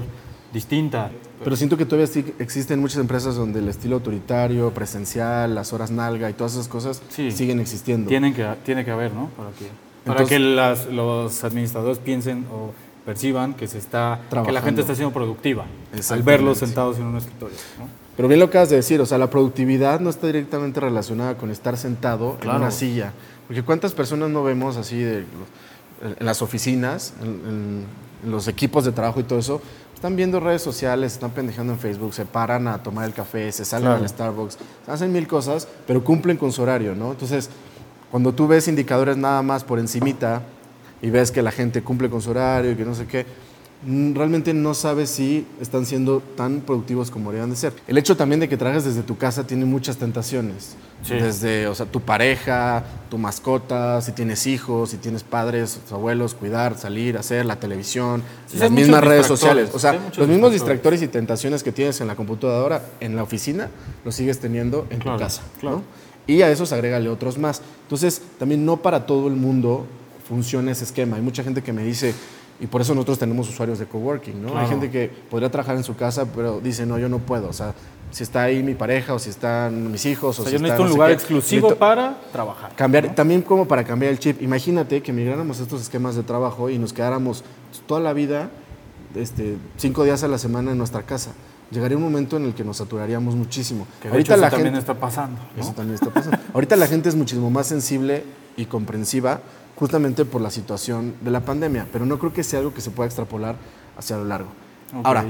distinta. 0.53 1.11
Pero 1.43 1.55
siento 1.55 1.77
que 1.77 1.85
todavía 1.85 2.07
sí 2.07 2.33
existen 2.39 2.79
muchas 2.79 2.99
empresas 2.99 3.35
donde 3.35 3.59
el 3.59 3.67
estilo 3.67 3.95
autoritario, 3.97 4.71
presencial, 4.73 5.53
las 5.53 5.73
horas 5.73 5.91
nalga 5.91 6.29
y 6.29 6.33
todas 6.33 6.53
esas 6.53 6.67
cosas 6.67 7.01
Sí. 7.09 7.31
siguen 7.31 7.59
existiendo. 7.59 8.07
Tienen 8.09 8.33
que, 8.33 8.47
tiene 8.63 8.85
que 8.85 8.91
haber, 8.91 9.11
¿no? 9.13 9.29
Para 9.37 9.49
que, 9.51 9.65
para 10.05 10.21
Entonces- 10.21 10.29
que 10.29 10.39
las- 10.39 10.85
los 10.87 11.43
administradores 11.43 11.99
piensen 11.99 12.45
o 12.51 12.71
perciban 13.05 13.53
que 13.53 13.67
se 13.67 13.77
está 13.77 14.21
que 14.45 14.51
la 14.51 14.61
gente 14.61 14.81
está 14.81 14.95
siendo 14.95 15.13
productiva 15.13 15.65
al 16.09 16.23
verlos 16.23 16.57
sentados 16.57 16.97
en 16.97 17.03
un 17.03 17.17
escritorio. 17.17 17.55
¿no? 17.77 17.85
Pero 18.15 18.27
bien 18.29 18.39
lo 18.39 18.45
acabas 18.47 18.69
de 18.69 18.77
decir, 18.77 18.99
o 19.01 19.05
sea, 19.05 19.17
la 19.17 19.29
productividad 19.29 19.99
no 19.99 20.09
está 20.09 20.25
directamente 20.27 20.79
relacionada 20.79 21.37
con 21.37 21.51
estar 21.51 21.77
sentado 21.77 22.37
Claro. 22.39 22.57
en 22.57 22.63
una 22.63 22.71
silla. 22.71 23.11
Porque 23.45 23.61
cuántas 23.61 23.91
personas 23.91 24.29
no 24.31 24.43
vemos 24.43 24.77
así 24.77 24.97
de, 24.97 25.25
en 26.01 26.25
las 26.25 26.41
oficinas, 26.41 27.13
en- 27.21 27.85
en 28.23 28.31
los 28.31 28.47
equipos 28.47 28.85
de 28.85 28.91
trabajo 28.91 29.19
y 29.19 29.23
todo 29.23 29.37
eso, 29.37 29.61
están 30.05 30.17
viendo 30.17 30.39
redes 30.39 30.61
sociales, 30.61 31.13
están 31.13 31.31
pendejando 31.31 31.73
en 31.73 31.79
Facebook, 31.79 32.13
se 32.13 32.25
paran 32.25 32.67
a 32.67 32.83
tomar 32.83 33.05
el 33.05 33.13
café, 33.15 33.51
se 33.51 33.65
salen 33.65 33.87
Claro. 33.87 34.03
al 34.03 34.07
Starbucks, 34.07 34.59
hacen 34.85 35.11
mil 35.11 35.27
cosas, 35.27 35.67
pero 35.87 36.03
cumplen 36.03 36.37
con 36.37 36.51
su 36.51 36.61
horario, 36.61 36.93
¿no? 36.93 37.09
Entonces, 37.13 37.49
cuando 38.11 38.31
tú 38.31 38.47
ves 38.47 38.67
indicadores 38.67 39.17
nada 39.17 39.41
más 39.41 39.63
por 39.63 39.79
encimita 39.79 40.43
y 41.01 41.09
ves 41.09 41.31
que 41.31 41.41
la 41.41 41.49
gente 41.49 41.81
cumple 41.81 42.07
con 42.07 42.21
su 42.21 42.29
horario 42.29 42.69
y 42.73 42.75
que 42.75 42.85
no 42.85 42.93
sé 42.93 43.07
qué, 43.07 43.25
realmente 43.87 44.53
no 44.53 44.73
sabes 44.73 45.09
si 45.11 45.45
están 45.61 45.85
siendo 45.85 46.19
tan 46.35 46.61
productivos 46.61 47.11
como 47.11 47.29
deberían 47.31 47.51
de 47.51 47.55
ser. 47.55 47.73
El 47.87 47.97
hecho 47.97 48.17
también 48.17 48.39
de 48.39 48.49
que 48.49 48.57
trabajes 48.57 48.83
desde 48.85 49.03
tu 49.03 49.17
casa 49.17 49.45
tiene 49.45 49.65
muchas 49.65 49.97
tentaciones. 49.97 50.75
Sí. 51.03 51.13
Desde, 51.13 51.67
o 51.67 51.75
sea, 51.75 51.85
tu 51.85 52.01
pareja, 52.01 52.83
tu 53.11 53.17
mascota, 53.19 54.01
si 54.01 54.11
tienes 54.13 54.47
hijos, 54.47 54.89
si 54.89 54.97
tienes 54.97 55.23
padres, 55.23 55.79
abuelos, 55.91 56.33
cuidar, 56.33 56.77
salir, 56.79 57.17
hacer 57.17 57.45
la 57.45 57.57
televisión, 57.59 58.23
Sí, 58.47 58.57
las 58.57 58.71
mismas 58.71 59.03
redes 59.03 59.27
sociales. 59.27 59.69
O 59.73 59.77
sea, 59.79 59.93
los 59.93 60.01
mismos 60.27 60.51
distractores. 60.51 60.51
distractores 60.53 61.01
y 61.03 61.07
tentaciones 61.07 61.61
que 61.63 61.71
tienes 61.71 62.01
en 62.01 62.07
la 62.07 62.15
computadora, 62.15 62.81
en 63.01 63.15
la 63.15 63.21
oficina, 63.23 63.69
los 64.03 64.15
sigues 64.15 64.39
teniendo 64.39 64.87
en 64.89 64.99
Claro, 64.99 65.17
tu 65.17 65.23
casa. 65.23 65.41
claro. 65.59 65.75
¿no? 65.77 65.83
Y 66.27 66.41
a 66.41 66.49
esos 66.49 66.71
agrégale 66.71 67.07
otros 67.09 67.37
más. 67.37 67.61
Entonces, 67.83 68.19
también 68.39 68.65
no 68.65 68.77
para 68.77 69.05
todo 69.05 69.27
el 69.27 69.35
mundo 69.35 69.85
funciona 70.27 70.71
ese 70.71 70.85
esquema. 70.85 71.17
Hay 71.17 71.21
mucha 71.21 71.43
gente 71.43 71.61
que 71.61 71.71
me 71.71 71.83
dice, 71.83 72.15
y 72.59 72.67
por 72.67 72.81
eso 72.81 72.95
nosotros 72.95 73.19
tenemos 73.19 73.49
usuarios 73.49 73.79
de 73.79 73.85
coworking, 73.85 74.41
¿no? 74.41 74.57
Hay 74.57 74.67
gente 74.67 74.89
que 74.89 75.11
podría 75.29 75.49
trabajar 75.49 75.75
en 75.75 75.83
su 75.83 75.95
casa, 75.95 76.25
pero 76.25 76.61
dice, 76.61 76.85
no, 76.85 76.97
yo 76.97 77.09
no 77.09 77.19
puedo. 77.19 77.49
O 77.49 77.53
sea, 77.53 77.73
si 78.11 78.23
está 78.23 78.43
ahí 78.43 78.63
mi 78.63 78.75
pareja, 78.75 79.13
o 79.13 79.19
si 79.19 79.29
están 79.29 79.91
mis 79.91 80.05
hijos, 80.05 80.39
o, 80.39 80.43
O 80.43 80.45
sea, 80.45 80.51
si 80.51 80.51
yo 80.51 80.65
está 80.65 80.67
necesito 80.67 80.83
un 80.83 80.87
no 80.87 80.91
sé 80.91 80.95
lugar 80.95 81.09
qué, 81.09 81.13
exclusivo 81.15 81.67
necesito 81.67 81.79
para 81.79 82.17
trabajar. 82.31 82.73
Cambiar, 82.75 83.07
¿no? 83.07 83.13
también 83.13 83.41
como 83.41 83.67
para 83.67 83.83
cambiar 83.83 84.13
el 84.13 84.19
chip. 84.19 84.41
Imagínate 84.41 85.01
que 85.01 85.11
migráramos 85.11 85.59
estos 85.59 85.81
esquemas 85.81 86.15
de 86.15 86.23
trabajo 86.23 86.69
y 86.69 86.77
nos 86.77 86.93
quedáramos 86.93 87.43
toda 87.87 87.99
la 87.99 88.13
vida, 88.13 88.49
este, 89.15 89.57
cinco 89.75 90.05
días 90.05 90.23
a 90.23 90.29
la 90.29 90.37
semana 90.37 90.71
en 90.71 90.77
nuestra 90.77 91.03
casa. 91.03 91.33
Llegaría 91.71 91.97
un 91.97 92.03
momento 92.03 92.37
en 92.37 92.45
el 92.45 92.53
que 92.53 92.63
nos 92.63 92.77
saturaríamos 92.77 93.35
muchísimo. 93.35 93.85
Que 94.01 94.07
hecho 94.17 94.33
eso 94.33 94.49
también 94.49 94.75
está 94.77 94.93
pasando. 94.93 95.41
¿no? 95.55 95.61
Eso 95.61 95.73
también 95.73 95.95
está 95.95 96.09
pasando. 96.09 96.37
Ahorita 96.53 96.77
la 96.77 96.87
gente 96.87 97.09
es 97.09 97.15
muchísimo 97.15 97.49
más 97.49 97.67
sensible 97.67 98.23
y 98.55 98.65
comprensiva 98.65 99.41
justamente 99.75 100.25
por 100.25 100.41
la 100.41 100.49
situación 100.49 101.15
de 101.21 101.31
la 101.31 101.41
pandemia, 101.41 101.87
pero 101.91 102.05
no 102.05 102.17
creo 102.19 102.31
que 102.33 102.43
sea 102.43 102.59
algo 102.59 102.73
que 102.73 102.81
se 102.81 102.91
pueda 102.91 103.07
extrapolar 103.07 103.55
hacia 103.97 104.17
lo 104.17 104.25
largo. 104.25 104.49
Ahora, 105.03 105.25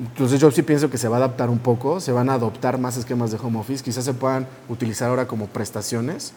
entonces 0.00 0.40
yo 0.40 0.50
sí 0.50 0.62
pienso 0.62 0.90
que 0.90 0.98
se 0.98 1.06
va 1.08 1.16
a 1.16 1.18
adaptar 1.18 1.48
un 1.50 1.58
poco, 1.58 2.00
se 2.00 2.10
van 2.12 2.28
a 2.28 2.34
adoptar 2.34 2.78
más 2.78 2.96
esquemas 2.96 3.30
de 3.30 3.38
home 3.42 3.58
office, 3.60 3.84
quizás 3.84 4.04
se 4.04 4.14
puedan 4.14 4.46
utilizar 4.68 5.08
ahora 5.10 5.26
como 5.28 5.46
prestaciones, 5.46 6.32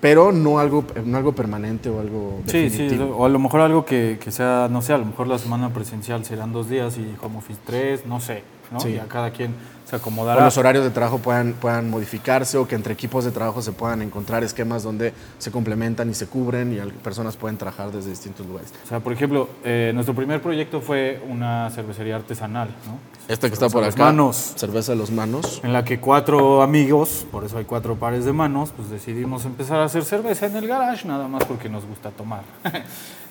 pero 0.00 0.32
no 0.32 0.58
algo, 0.58 0.84
no 1.06 1.16
algo 1.16 1.32
permanente 1.32 1.88
o 1.88 1.98
algo 2.00 2.40
Sí, 2.46 2.68
sí, 2.68 2.82
definitivo. 2.82 3.16
o 3.16 3.24
a 3.24 3.28
lo 3.30 3.38
mejor 3.38 3.60
algo 3.62 3.84
que, 3.86 4.18
que 4.22 4.30
sea, 4.30 4.68
no 4.70 4.82
sé, 4.82 4.92
a 4.92 4.98
lo 4.98 5.06
mejor 5.06 5.26
la 5.26 5.38
semana 5.38 5.70
presencial 5.72 6.24
serán 6.26 6.52
dos 6.52 6.68
días 6.68 6.98
y 6.98 7.14
home 7.22 7.38
office 7.38 7.60
tres, 7.64 8.04
no 8.04 8.20
sé, 8.20 8.42
¿no? 8.70 8.80
Sí. 8.80 8.92
Ya 8.92 9.06
cada 9.06 9.30
quien 9.30 9.54
se 9.84 9.96
O 9.96 9.98
acomodará. 9.98 10.44
los 10.44 10.56
horarios 10.56 10.82
de 10.84 10.90
trabajo 10.90 11.18
puedan, 11.18 11.52
puedan 11.54 11.90
modificarse 11.90 12.56
o 12.56 12.66
que 12.66 12.74
entre 12.74 12.94
equipos 12.94 13.24
de 13.24 13.30
trabajo 13.30 13.60
se 13.62 13.72
puedan 13.72 14.00
encontrar 14.02 14.42
esquemas 14.42 14.82
donde 14.82 15.12
se 15.38 15.50
complementan 15.50 16.08
y 16.10 16.14
se 16.14 16.26
cubren 16.26 16.72
y 16.72 16.78
personas 17.02 17.36
pueden 17.36 17.58
trabajar 17.58 17.90
desde 17.92 18.10
distintos 18.10 18.46
lugares. 18.46 18.72
O 18.84 18.88
sea, 18.88 19.00
por 19.00 19.12
ejemplo, 19.12 19.48
eh, 19.64 19.92
nuestro 19.94 20.14
primer 20.14 20.40
proyecto 20.40 20.80
fue 20.80 21.22
una 21.28 21.70
cervecería 21.70 22.16
artesanal, 22.16 22.68
¿no? 22.86 22.98
Esta 23.28 23.48
que 23.48 23.54
está 23.54 23.68
por 23.68 23.84
acá. 23.84 24.04
manos. 24.04 24.52
Cerveza 24.56 24.92
de 24.92 24.98
los 24.98 25.10
manos. 25.10 25.60
En 25.64 25.72
la 25.72 25.84
que 25.84 25.98
cuatro 26.00 26.62
amigos, 26.62 27.26
por 27.30 27.44
eso 27.44 27.58
hay 27.58 27.64
cuatro 27.64 27.94
pares 27.96 28.24
de 28.24 28.32
manos, 28.32 28.70
pues 28.76 28.90
decidimos 28.90 29.44
empezar 29.44 29.78
a 29.80 29.84
hacer 29.84 30.04
cerveza 30.04 30.46
en 30.46 30.56
el 30.56 30.66
garage, 30.66 31.06
nada 31.06 31.28
más 31.28 31.44
porque 31.44 31.68
nos 31.68 31.84
gusta 31.86 32.10
tomar. 32.10 32.42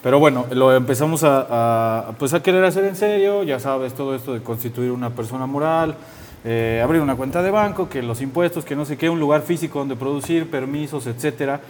Pero 0.03 0.19
bueno, 0.19 0.45
lo 0.51 0.75
empezamos 0.75 1.23
a, 1.23 2.07
a, 2.09 2.11
pues 2.13 2.33
a 2.33 2.43
querer 2.43 2.65
hacer 2.65 2.83
en 2.85 2.95
serio, 2.95 3.43
ya 3.43 3.59
sabes, 3.59 3.93
todo 3.93 4.15
esto 4.15 4.33
de 4.33 4.41
constituir 4.41 4.91
una 4.91 5.11
persona 5.11 5.45
moral, 5.45 5.95
eh, 6.43 6.81
abrir 6.83 7.01
una 7.01 7.15
cuenta 7.15 7.41
de 7.41 7.51
banco, 7.51 7.87
que 7.89 8.01
los 8.01 8.21
impuestos, 8.21 8.65
que 8.65 8.75
no 8.75 8.85
sé 8.85 8.97
qué, 8.97 9.09
un 9.09 9.19
lugar 9.19 9.41
físico 9.43 9.79
donde 9.79 9.95
producir, 9.95 10.49
permisos, 10.49 11.07
etcétera. 11.07 11.61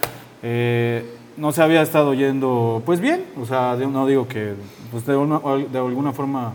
Eh, 0.42 1.04
no 1.36 1.52
se 1.52 1.62
había 1.62 1.82
estado 1.82 2.14
yendo, 2.14 2.82
pues 2.86 3.00
bien, 3.00 3.24
o 3.40 3.46
sea, 3.46 3.76
de- 3.76 3.86
no 3.86 4.06
digo 4.06 4.28
que, 4.28 4.54
pues 4.90 5.04
de, 5.06 5.16
una- 5.16 5.40
de 5.40 5.78
alguna 5.78 6.12
forma... 6.12 6.52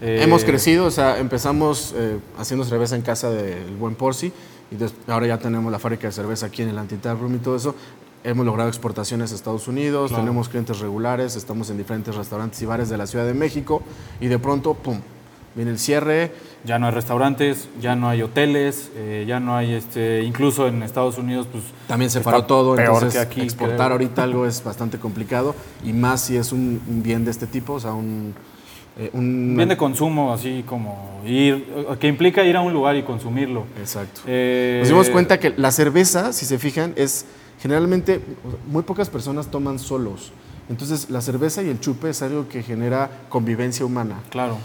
eh, 0.00 0.20
Hemos 0.22 0.44
crecido, 0.44 0.86
o 0.86 0.90
sea, 0.90 1.18
empezamos 1.18 1.94
eh, 1.96 2.18
haciendo 2.38 2.64
cerveza 2.64 2.94
en 2.96 3.02
casa 3.02 3.30
del 3.30 3.74
buen 3.76 3.94
Porci 3.96 4.32
y 4.70 5.10
ahora 5.10 5.26
ya 5.26 5.38
tenemos 5.38 5.72
la 5.72 5.78
fábrica 5.80 6.06
de 6.06 6.12
cerveza 6.12 6.46
aquí 6.46 6.62
en 6.62 6.68
el 6.68 6.78
Antitap 6.78 7.20
Room 7.20 7.34
y 7.36 7.38
todo 7.38 7.56
eso. 7.56 7.74
Hemos 8.22 8.44
logrado 8.46 8.68
exportaciones 8.68 9.32
a 9.32 9.34
Estados 9.34 9.66
Unidos, 9.66 10.12
tenemos 10.14 10.48
clientes 10.50 10.78
regulares, 10.78 11.36
estamos 11.36 11.70
en 11.70 11.78
diferentes 11.78 12.14
restaurantes 12.14 12.60
y 12.62 12.66
bares 12.66 12.88
de 12.90 12.98
la 12.98 13.06
Ciudad 13.06 13.24
de 13.26 13.32
México 13.34 13.82
y 14.20 14.26
de 14.28 14.38
pronto, 14.38 14.74
pum, 14.74 15.00
Viene 15.54 15.72
el 15.72 15.78
cierre, 15.78 16.32
Ya 16.64 16.78
no 16.78 16.86
hay 16.86 16.92
restaurantes, 16.92 17.68
ya 17.80 17.96
no 17.96 18.08
hay 18.08 18.20
hoteles, 18.22 18.90
eh, 18.94 19.24
ya 19.26 19.40
no 19.40 19.56
hay, 19.56 19.72
este, 19.72 20.22
incluso 20.22 20.68
en 20.68 20.82
Estados 20.82 21.16
Unidos, 21.16 21.46
pues 21.50 21.64
también 21.88 22.10
se 22.10 22.20
paró 22.20 22.44
todo, 22.44 22.76
peor 22.76 22.94
entonces 22.96 23.14
que 23.14 23.18
aquí, 23.18 23.40
exportar 23.40 23.76
creo. 23.76 23.92
ahorita 23.92 24.22
algo 24.22 24.46
es 24.46 24.62
bastante 24.62 24.98
complicado 24.98 25.54
y 25.84 25.92
más 25.94 26.20
si 26.20 26.36
es 26.36 26.52
un, 26.52 26.80
un 26.86 27.02
bien 27.02 27.24
de 27.24 27.30
este 27.30 27.46
tipo, 27.46 27.72
o 27.74 27.80
sea, 27.80 27.94
un... 27.94 28.34
eh, 28.98 29.08
un 29.14 29.54
Bien 29.56 29.70
de 29.70 29.76
consumo, 29.78 30.32
así 30.34 30.62
como 30.66 31.22
ir, 31.24 31.66
que 31.98 32.08
implica 32.08 32.44
ir 32.44 32.56
a 32.56 32.60
un 32.60 32.72
lugar 32.74 32.94
y 32.96 33.02
consumirlo. 33.02 33.64
Exacto. 33.78 34.20
Eh, 34.26 34.78
Nos 34.80 34.88
dimos 34.88 35.08
cuenta 35.08 35.40
que 35.40 35.54
la 35.56 35.70
cerveza, 35.72 36.32
si 36.34 36.44
se 36.44 36.58
fijan, 36.58 36.92
es 36.96 37.24
generalmente 37.62 38.20
muy 38.70 38.82
pocas 38.82 39.08
personas 39.08 39.50
toman 39.50 39.78
solos. 39.78 40.30
Entonces, 40.68 41.08
la 41.10 41.20
cerveza 41.22 41.62
y 41.62 41.68
el 41.70 41.80
chupe 41.80 42.10
es 42.10 42.20
algo 42.22 42.48
que 42.48 42.62
genera 42.62 43.10
convivencia 43.30 43.84
humana. 43.86 44.20
Claro. 44.30 44.58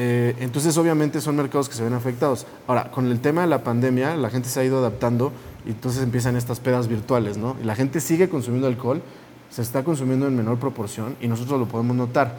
Eh, 0.00 0.36
entonces, 0.38 0.78
obviamente, 0.78 1.20
son 1.20 1.34
mercados 1.34 1.68
que 1.68 1.74
se 1.74 1.82
ven 1.82 1.92
afectados. 1.92 2.46
Ahora, 2.68 2.92
con 2.92 3.08
el 3.08 3.18
tema 3.18 3.40
de 3.40 3.48
la 3.48 3.64
pandemia, 3.64 4.14
la 4.14 4.30
gente 4.30 4.48
se 4.48 4.60
ha 4.60 4.64
ido 4.64 4.78
adaptando 4.78 5.32
y 5.66 5.70
entonces 5.70 6.04
empiezan 6.04 6.36
estas 6.36 6.60
pedas 6.60 6.86
virtuales, 6.86 7.36
¿no? 7.36 7.56
Y 7.60 7.64
la 7.64 7.74
gente 7.74 8.00
sigue 8.00 8.28
consumiendo 8.28 8.68
alcohol, 8.68 9.02
se 9.50 9.60
está 9.60 9.82
consumiendo 9.82 10.28
en 10.28 10.36
menor 10.36 10.58
proporción 10.58 11.16
y 11.20 11.26
nosotros 11.26 11.58
lo 11.58 11.66
podemos 11.66 11.96
notar. 11.96 12.36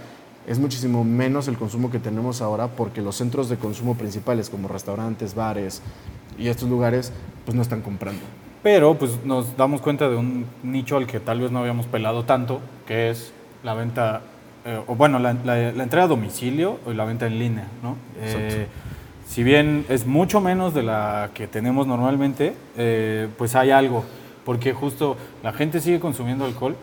Es 0.47 0.57
muchísimo 0.57 1.03
menos 1.03 1.49
el 1.49 1.57
consumo 1.57 1.91
que 1.91 1.99
tenemos 1.99 2.41
ahora 2.41 2.69
porque 2.69 3.01
los 3.01 3.17
centros 3.17 3.49
de 3.49 3.57
consumo 3.57 3.97
principales, 3.97 4.49
como 4.49 4.69
restaurantes, 4.69 5.35
bares 5.35 5.81
y 6.37 6.47
estos 6.47 6.69
lugares, 6.69 7.11
pues 7.43 7.55
no 7.55 7.61
están 7.61 7.81
comprando. 7.81 8.21
Pero 8.63 8.97
pues 8.97 9.19
nos 9.25 9.57
damos 9.57 9.81
cuenta 9.81 10.07
de 10.07 10.15
un 10.15 10.45
nicho 10.63 10.95
al 10.95 11.07
que 11.07 11.19
tal 11.19 11.41
vez 11.41 11.51
no 11.51 11.59
habíamos 11.59 11.87
pelado 11.87 12.23
tanto, 12.23 12.61
que 12.87 13.09
es 13.09 13.33
la 13.63 13.73
venta, 13.73 14.21
eh, 14.65 14.79
o 14.87 14.95
bueno, 14.95 15.19
la, 15.19 15.33
la- 15.45 15.71
la 15.71 15.83
entrega 15.83 16.05
a 16.05 16.07
domicilio 16.07 16.79
o 16.85 16.93
la 16.93 17.05
venta 17.05 17.27
en 17.27 17.39
línea, 17.39 17.65
¿no? 17.83 17.95
Eh, 18.21 18.67
si 19.27 19.43
bien 19.43 19.85
es 19.89 20.05
mucho 20.07 20.41
menos 20.41 20.73
de 20.73 20.83
la 20.83 21.29
que 21.33 21.47
tenemos 21.47 21.85
normalmente, 21.87 22.55
eh, 22.77 23.27
pues 23.37 23.55
hay 23.55 23.71
algo, 23.71 24.03
porque 24.45 24.73
justo 24.73 25.17
la 25.43 25.53
gente 25.53 25.79
sigue 25.79 25.99
consumiendo 25.99 26.45
alcohol. 26.45 26.75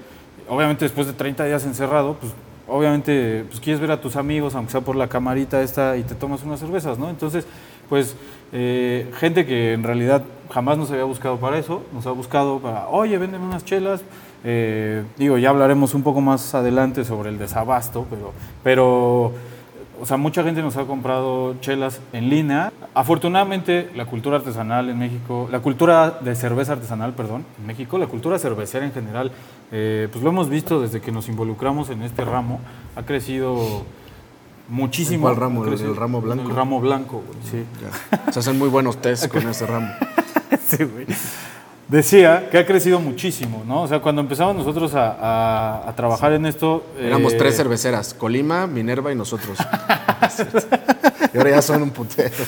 Obviamente 0.48 0.84
después 0.84 1.06
de 1.08 1.12
30 1.12 1.44
días 1.44 1.64
encerrado, 1.64 2.14
pues 2.20 2.32
obviamente 2.68 3.44
pues 3.48 3.60
quieres 3.60 3.80
ver 3.80 3.90
a 3.90 4.00
tus 4.00 4.14
amigos, 4.16 4.54
aunque 4.54 4.72
sea 4.72 4.80
por 4.80 4.94
la 4.96 5.08
camarita 5.08 5.60
esta, 5.62 5.96
y 5.96 6.02
te 6.04 6.14
tomas 6.14 6.42
unas 6.44 6.60
cervezas, 6.60 6.98
¿no? 6.98 7.10
Entonces, 7.10 7.46
pues 7.88 8.14
eh, 8.52 9.10
gente 9.18 9.44
que 9.44 9.72
en 9.72 9.82
realidad 9.82 10.22
jamás 10.50 10.78
nos 10.78 10.90
había 10.92 11.04
buscado 11.04 11.38
para 11.38 11.58
eso, 11.58 11.82
nos 11.92 12.06
ha 12.06 12.12
buscado 12.12 12.58
para, 12.60 12.86
oye, 12.88 13.18
véndeme 13.18 13.44
unas 13.44 13.64
chelas. 13.64 14.02
Eh, 14.48 15.02
digo, 15.18 15.38
ya 15.38 15.50
hablaremos 15.50 15.92
un 15.94 16.04
poco 16.04 16.20
más 16.20 16.54
adelante 16.54 17.04
sobre 17.04 17.30
el 17.30 17.38
desabasto, 17.38 18.06
pero, 18.08 18.32
pero 18.62 19.32
o 20.00 20.04
sea, 20.06 20.16
mucha 20.18 20.44
gente 20.44 20.62
nos 20.62 20.76
ha 20.76 20.84
comprado 20.84 21.56
chelas 21.60 22.00
en 22.12 22.28
línea. 22.30 22.72
Afortunadamente, 22.94 23.90
la 23.96 24.04
cultura 24.06 24.36
artesanal 24.36 24.88
en 24.88 24.98
México, 24.98 25.48
la 25.50 25.58
cultura 25.60 26.10
de 26.20 26.34
cerveza 26.36 26.74
artesanal, 26.74 27.12
perdón, 27.14 27.44
en 27.58 27.66
México, 27.66 27.98
la 27.98 28.06
cultura 28.06 28.38
cervecera 28.38 28.86
en 28.86 28.92
general, 28.92 29.32
eh, 29.72 30.06
pues 30.12 30.22
lo 30.22 30.30
hemos 30.30 30.48
visto 30.48 30.80
desde 30.80 31.00
que 31.00 31.10
nos 31.10 31.28
involucramos 31.28 31.90
en 31.90 32.02
este 32.02 32.24
ramo, 32.24 32.60
ha 32.94 33.02
crecido 33.02 33.84
muchísimo. 34.68 35.28
¿En 35.28 35.34
cuál 35.34 35.36
ramo? 35.36 35.64
¿El- 35.64 35.96
ramo 35.96 36.20
blanco? 36.20 36.42
El 36.48 36.54
ramo 36.54 36.80
blanco, 36.80 37.22
güey, 37.26 37.38
sí. 37.50 37.64
Ya. 37.82 38.32
Se 38.32 38.38
hacen 38.38 38.58
muy 38.58 38.68
buenos 38.68 38.98
test 39.00 39.26
con 39.28 39.48
ese 39.48 39.66
ramo. 39.66 39.88
Sí, 40.66 40.84
güey. 40.84 41.06
Decía 41.88 42.50
que 42.50 42.58
ha 42.58 42.66
crecido 42.66 42.98
muchísimo, 42.98 43.62
¿no? 43.66 43.82
O 43.82 43.88
sea, 43.88 44.00
cuando 44.00 44.20
empezamos 44.20 44.56
nosotros 44.56 44.92
a, 44.94 45.12
a- 45.12 45.88
a 45.88 45.94
trabajar 45.94 46.32
en 46.32 46.44
esto... 46.46 46.84
Éramos 46.98 47.32
eh, 47.32 47.36
tres 47.36 47.56
cerveceras, 47.56 48.12
Colima, 48.12 48.66
Minerva 48.66 49.12
y 49.12 49.14
nosotros. 49.14 49.56
y 51.32 51.38
ahora 51.38 51.50
ya 51.50 51.62
son 51.62 51.82
un 51.82 51.90
putero. 51.90 52.30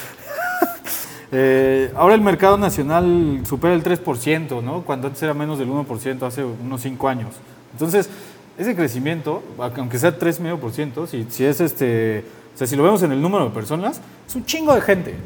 Eh, 1.30 1.92
ahora 1.94 2.14
el 2.14 2.22
mercado 2.22 2.56
nacional 2.56 3.42
supera 3.46 3.74
el 3.74 3.82
3%, 3.84 4.62
¿no? 4.62 4.80
Cuando 4.80 5.08
antes 5.08 5.22
era 5.22 5.34
menos 5.34 5.58
del 5.58 5.68
1% 5.68 6.22
hace 6.22 6.42
unos 6.42 6.80
5 6.80 7.06
años. 7.06 7.34
Entonces, 7.72 8.08
ese 8.56 8.74
crecimiento, 8.74 9.42
aunque 9.76 9.98
sea 9.98 10.18
3,5%, 10.18 11.06
si, 11.06 11.26
si 11.28 11.44
es 11.44 11.60
este, 11.60 12.24
o 12.54 12.56
sea, 12.56 12.66
si 12.66 12.76
lo 12.76 12.82
vemos 12.82 13.02
en 13.02 13.12
el 13.12 13.20
número 13.20 13.44
de 13.44 13.50
personas, 13.50 14.00
es 14.26 14.34
un 14.36 14.46
chingo 14.46 14.74
de 14.74 14.80
gente. 14.80 15.16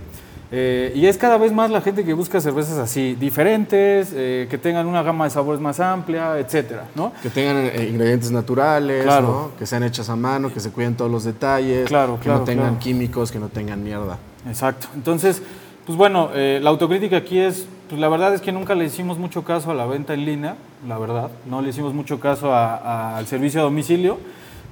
Eh, 0.54 0.92
y 0.94 1.06
es 1.06 1.16
cada 1.16 1.38
vez 1.38 1.50
más 1.50 1.70
la 1.70 1.80
gente 1.80 2.04
que 2.04 2.12
busca 2.12 2.38
cervezas 2.38 2.76
así, 2.76 3.14
diferentes, 3.14 4.12
eh, 4.14 4.46
que 4.50 4.58
tengan 4.58 4.86
una 4.86 5.02
gama 5.02 5.24
de 5.24 5.30
sabores 5.30 5.62
más 5.62 5.80
amplia, 5.80 6.38
etcétera, 6.38 6.84
¿no? 6.94 7.10
Que 7.22 7.30
tengan 7.30 7.56
eh, 7.56 7.88
ingredientes 7.90 8.30
naturales, 8.30 9.02
Claro. 9.04 9.26
¿no? 9.26 9.58
que 9.58 9.64
sean 9.64 9.82
hechas 9.82 10.10
a 10.10 10.16
mano, 10.16 10.52
que 10.52 10.60
se 10.60 10.70
cuiden 10.70 10.94
todos 10.94 11.10
los 11.10 11.24
detalles, 11.24 11.86
Claro, 11.88 12.16
que 12.18 12.24
claro, 12.24 12.40
no 12.40 12.44
tengan 12.44 12.78
químicos, 12.78 13.32
que 13.32 13.38
no 13.38 13.48
tengan 13.48 13.82
mierda. 13.82 14.18
Exacto. 14.46 14.88
Entonces, 14.94 15.42
pues 15.86 15.96
bueno, 15.96 16.28
eh, 16.34 16.60
la 16.62 16.68
autocrítica 16.68 17.16
aquí 17.16 17.38
es, 17.38 17.66
pues 17.88 17.98
la 17.98 18.08
verdad 18.10 18.34
es 18.34 18.42
que 18.42 18.52
nunca 18.52 18.74
le 18.74 18.84
hicimos 18.84 19.16
mucho 19.18 19.44
caso 19.44 19.70
a 19.70 19.74
la 19.74 19.86
venta 19.86 20.12
en 20.12 20.26
línea, 20.26 20.56
la 20.86 20.98
verdad. 20.98 21.30
No 21.48 21.62
le 21.62 21.70
hicimos 21.70 21.94
mucho 21.94 22.20
caso 22.20 22.54
al 22.54 23.26
servicio 23.26 23.60
a 23.60 23.64
domicilio, 23.64 24.18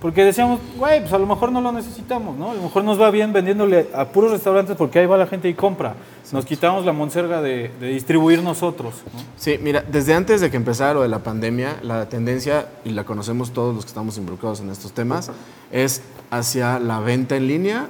porque 0.00 0.24
decíamos, 0.24 0.60
güey, 0.78 1.00
pues 1.00 1.12
a 1.12 1.18
lo 1.18 1.26
mejor 1.26 1.52
no 1.52 1.60
lo 1.60 1.72
necesitamos, 1.72 2.36
¿no? 2.36 2.50
A 2.50 2.54
lo 2.54 2.62
mejor 2.62 2.84
nos 2.84 3.00
va 3.00 3.10
bien 3.10 3.32
vendiéndole 3.32 3.88
a 3.94 4.06
puros 4.06 4.30
restaurantes 4.30 4.76
porque 4.76 4.98
ahí 4.98 5.06
va 5.06 5.18
la 5.18 5.26
gente 5.26 5.48
y 5.48 5.54
compra. 5.54 5.94
Nos 6.32 6.46
quitamos 6.46 6.84
la 6.84 6.92
monserga 6.92 7.42
de, 7.42 7.70
de 7.80 7.88
distribuir 7.88 8.42
nosotros, 8.42 8.94
¿no? 9.12 9.20
Sí, 9.36 9.58
mira, 9.60 9.84
desde 9.86 10.14
antes 10.14 10.40
de 10.40 10.50
que 10.50 10.56
empezara 10.56 10.94
lo 10.94 11.02
de 11.02 11.08
la 11.08 11.18
pandemia, 11.18 11.76
la 11.82 12.08
tendencia, 12.08 12.66
y 12.84 12.90
la 12.90 13.04
conocemos 13.04 13.52
todos 13.52 13.74
los 13.74 13.84
que 13.84 13.88
estamos 13.88 14.16
involucrados 14.16 14.60
en 14.60 14.70
estos 14.70 14.92
temas, 14.92 15.30
es 15.70 16.02
hacia 16.30 16.78
la 16.78 17.00
venta 17.00 17.36
en 17.36 17.46
línea 17.46 17.88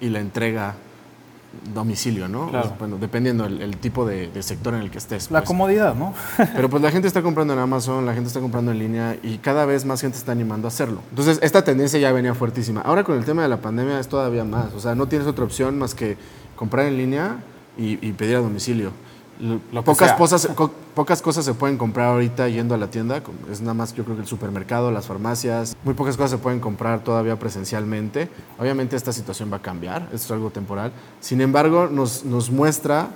y 0.00 0.10
la 0.10 0.20
entrega 0.20 0.76
domicilio, 1.72 2.28
¿no? 2.28 2.48
Claro. 2.50 2.74
Bueno, 2.78 2.98
dependiendo 2.98 3.46
el, 3.46 3.62
el 3.62 3.76
tipo 3.78 4.06
de, 4.06 4.28
de 4.28 4.42
sector 4.42 4.74
en 4.74 4.80
el 4.80 4.90
que 4.90 4.98
estés. 4.98 5.30
La 5.30 5.40
pues. 5.40 5.48
comodidad, 5.48 5.94
¿no? 5.94 6.14
Pero 6.54 6.68
pues 6.68 6.82
la 6.82 6.90
gente 6.90 7.08
está 7.08 7.22
comprando 7.22 7.54
en 7.54 7.58
Amazon, 7.58 8.04
la 8.06 8.14
gente 8.14 8.28
está 8.28 8.40
comprando 8.40 8.70
en 8.72 8.78
línea 8.78 9.16
y 9.22 9.38
cada 9.38 9.64
vez 9.64 9.84
más 9.84 10.00
gente 10.00 10.18
está 10.18 10.32
animando 10.32 10.66
a 10.66 10.68
hacerlo. 10.68 11.00
Entonces, 11.10 11.38
esta 11.42 11.64
tendencia 11.64 11.98
ya 11.98 12.12
venía 12.12 12.34
fuertísima. 12.34 12.80
Ahora 12.82 13.04
con 13.04 13.16
el 13.16 13.24
tema 13.24 13.42
de 13.42 13.48
la 13.48 13.58
pandemia 13.58 13.98
es 13.98 14.08
todavía 14.08 14.44
más. 14.44 14.72
O 14.74 14.80
sea, 14.80 14.94
no 14.94 15.06
tienes 15.06 15.26
otra 15.26 15.44
opción 15.44 15.78
más 15.78 15.94
que 15.94 16.16
comprar 16.56 16.86
en 16.86 16.96
línea 16.96 17.38
y, 17.76 18.04
y 18.06 18.12
pedir 18.12 18.36
a 18.36 18.40
domicilio. 18.40 18.92
L- 19.40 19.60
Lo 19.72 19.80
que 19.82 19.86
pocas, 19.86 20.12
cosas, 20.14 20.48
co- 20.54 20.72
pocas 20.94 21.22
cosas 21.22 21.44
se 21.44 21.54
pueden 21.54 21.78
comprar 21.78 22.08
ahorita 22.08 22.48
yendo 22.48 22.74
a 22.74 22.78
la 22.78 22.88
tienda. 22.90 23.22
Es 23.50 23.60
nada 23.60 23.74
más, 23.74 23.94
yo 23.94 24.04
creo 24.04 24.16
que 24.16 24.22
el 24.22 24.28
supermercado, 24.28 24.90
las 24.90 25.06
farmacias. 25.06 25.76
Muy 25.84 25.94
pocas 25.94 26.16
cosas 26.16 26.32
se 26.32 26.38
pueden 26.38 26.58
comprar 26.60 27.04
todavía 27.04 27.38
presencialmente. 27.38 28.28
Obviamente 28.58 28.96
esta 28.96 29.12
situación 29.12 29.50
va 29.52 29.58
a 29.58 29.62
cambiar, 29.62 30.02
esto 30.12 30.16
es 30.16 30.30
algo 30.32 30.50
temporal. 30.50 30.92
Sin 31.20 31.40
embargo, 31.40 31.88
nos, 31.90 32.24
nos 32.24 32.50
muestra 32.50 33.08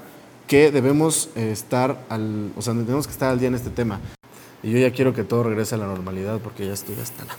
que 0.46 0.70
debemos 0.70 1.30
eh, 1.34 1.50
estar 1.52 1.98
al, 2.08 2.50
o 2.56 2.62
sea, 2.62 2.74
tenemos 2.74 3.06
que 3.06 3.12
estar 3.12 3.30
al 3.30 3.38
día 3.38 3.48
en 3.48 3.54
este 3.54 3.70
tema. 3.70 3.98
Y 4.62 4.70
yo 4.70 4.78
ya 4.78 4.92
quiero 4.92 5.12
que 5.12 5.24
todo 5.24 5.42
regrese 5.42 5.74
a 5.74 5.78
la 5.78 5.86
normalidad 5.86 6.38
porque 6.38 6.66
ya 6.66 6.72
estoy 6.74 6.94
hasta 7.02 7.24
la... 7.24 7.32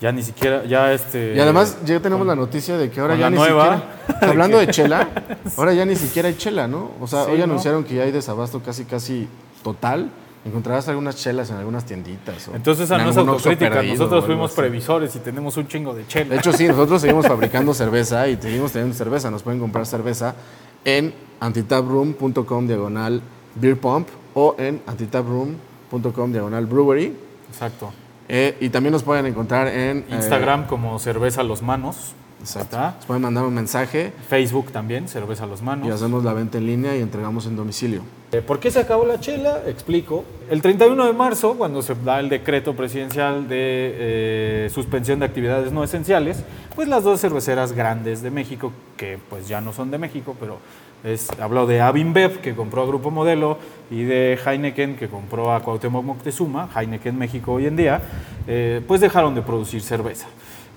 Ya 0.00 0.12
ni 0.12 0.22
siquiera, 0.22 0.62
ya 0.66 0.92
este... 0.92 1.34
Y 1.34 1.40
además 1.40 1.78
ya 1.86 1.98
tenemos 2.00 2.26
la 2.26 2.36
noticia 2.36 2.76
de 2.76 2.90
que 2.90 3.00
ahora 3.00 3.14
ya 3.14 3.22
la 3.22 3.30
ni 3.30 3.36
nueva. 3.36 3.64
siquiera... 3.64 4.05
Hablando 4.20 4.58
de 4.58 4.68
chela, 4.68 5.08
ahora 5.56 5.72
ya 5.74 5.84
ni 5.84 5.96
siquiera 5.96 6.28
hay 6.28 6.36
chela, 6.36 6.66
¿no? 6.68 6.92
O 7.00 7.06
sea, 7.06 7.24
Sí, 7.24 7.32
hoy 7.32 7.38
¿no? 7.38 7.44
anunciaron 7.44 7.84
que 7.84 7.94
ya 7.94 8.02
hay 8.04 8.12
desabasto 8.12 8.60
casi, 8.62 8.84
casi 8.84 9.28
total. 9.62 10.10
Encontrarás 10.44 10.86
algunas 10.88 11.16
chelas 11.16 11.50
en 11.50 11.56
algunas 11.56 11.84
tienditas. 11.84 12.46
o 12.46 12.54
Entonces 12.54 12.84
esa 12.84 12.96
en 12.98 13.04
no 13.04 13.10
es 13.10 13.16
algún 13.16 13.34
Oxxo 13.34 13.48
autocrítica, 13.48 13.80
perdido 13.80 13.94
nosotros 13.96 14.24
fuimos 14.26 14.52
previsores 14.52 15.16
y 15.16 15.18
tenemos 15.18 15.56
un 15.56 15.66
chingo 15.66 15.92
de 15.92 16.06
chela. 16.06 16.30
De 16.30 16.36
hecho, 16.36 16.52
sí, 16.52 16.68
nosotros 16.68 17.00
seguimos 17.00 17.26
fabricando 17.28 17.74
cerveza 17.74 18.28
y 18.28 18.36
seguimos 18.36 18.70
teniendo 18.70 18.94
cerveza. 18.96 19.28
Nos 19.30 19.42
pueden 19.42 19.58
comprar 19.58 19.86
cerveza 19.86 20.36
en 20.84 21.12
antitaproom.com 21.40 22.66
diagonal 22.68 23.22
beer 23.56 23.76
pump 23.76 24.08
o 24.34 24.54
en 24.58 24.80
antitaproom.com 24.86 26.32
diagonal 26.32 26.66
brewery. 26.66 27.16
Exacto. 27.50 27.92
Eh, 28.28 28.56
y 28.60 28.68
también 28.70 28.92
nos 28.92 29.02
pueden 29.02 29.26
encontrar 29.26 29.68
en 29.68 29.98
eh, 29.98 30.14
Instagram 30.14 30.66
como 30.66 30.98
Cerveza 30.98 31.40
a 31.40 31.44
los 31.44 31.62
Manos. 31.62 32.14
Exacto. 32.46 32.78
Nos 32.78 33.06
pueden 33.06 33.22
mandar 33.22 33.44
un 33.44 33.54
mensaje 33.54 34.12
Facebook 34.28 34.70
también, 34.70 35.08
Cerveza 35.08 35.44
a 35.44 35.46
los 35.46 35.62
Manos. 35.62 35.88
y 35.88 35.90
hacemos 35.90 36.24
la 36.24 36.32
venta 36.32 36.58
en 36.58 36.66
línea 36.66 36.96
y 36.96 37.00
entregamos 37.00 37.46
en 37.46 37.56
domicilio. 37.56 38.02
Eh, 38.32 38.42
¿Por 38.42 38.58
qué 38.58 38.70
se 38.70 38.80
acabó 38.80 39.06
la 39.06 39.20
chela? 39.20 39.62
Explico. 39.66 40.24
El 40.50 40.60
31 40.60 41.06
de 41.06 41.12
marzo, 41.12 41.54
cuando 41.56 41.82
se 41.82 41.94
da 41.94 42.20
el 42.20 42.28
decreto 42.28 42.74
presidencial 42.74 43.48
de 43.48 43.56
eh, 43.58 44.70
suspensión 44.72 45.20
de 45.20 45.26
actividades 45.26 45.72
no 45.72 45.84
esenciales, 45.84 46.42
pues 46.74 46.88
las 46.88 47.04
dos 47.04 47.20
cerveceras 47.20 47.72
grandes 47.72 48.22
de 48.22 48.30
México, 48.30 48.72
que 48.96 49.18
pues 49.30 49.46
ya 49.48 49.60
no 49.60 49.72
son 49.72 49.90
de 49.90 49.98
México, 49.98 50.36
pero 50.40 50.58
es, 51.04 51.30
hablo 51.40 51.66
de 51.66 51.80
Avinbev, 51.80 52.40
que 52.40 52.54
compró 52.54 52.82
a 52.82 52.86
Grupo 52.86 53.10
Modelo, 53.10 53.58
y 53.90 54.02
de 54.02 54.38
Heineken, 54.44 54.96
que 54.96 55.08
compró 55.08 55.52
a 55.54 55.60
Cuauhtémoc 55.60 56.04
Moctezuma, 56.04 56.68
Heineken 56.74 57.16
México 57.16 57.52
hoy 57.52 57.66
en 57.66 57.76
día, 57.76 58.02
eh, 58.48 58.82
pues 58.86 59.00
dejaron 59.00 59.34
de 59.34 59.42
producir 59.42 59.82
cerveza. 59.82 60.26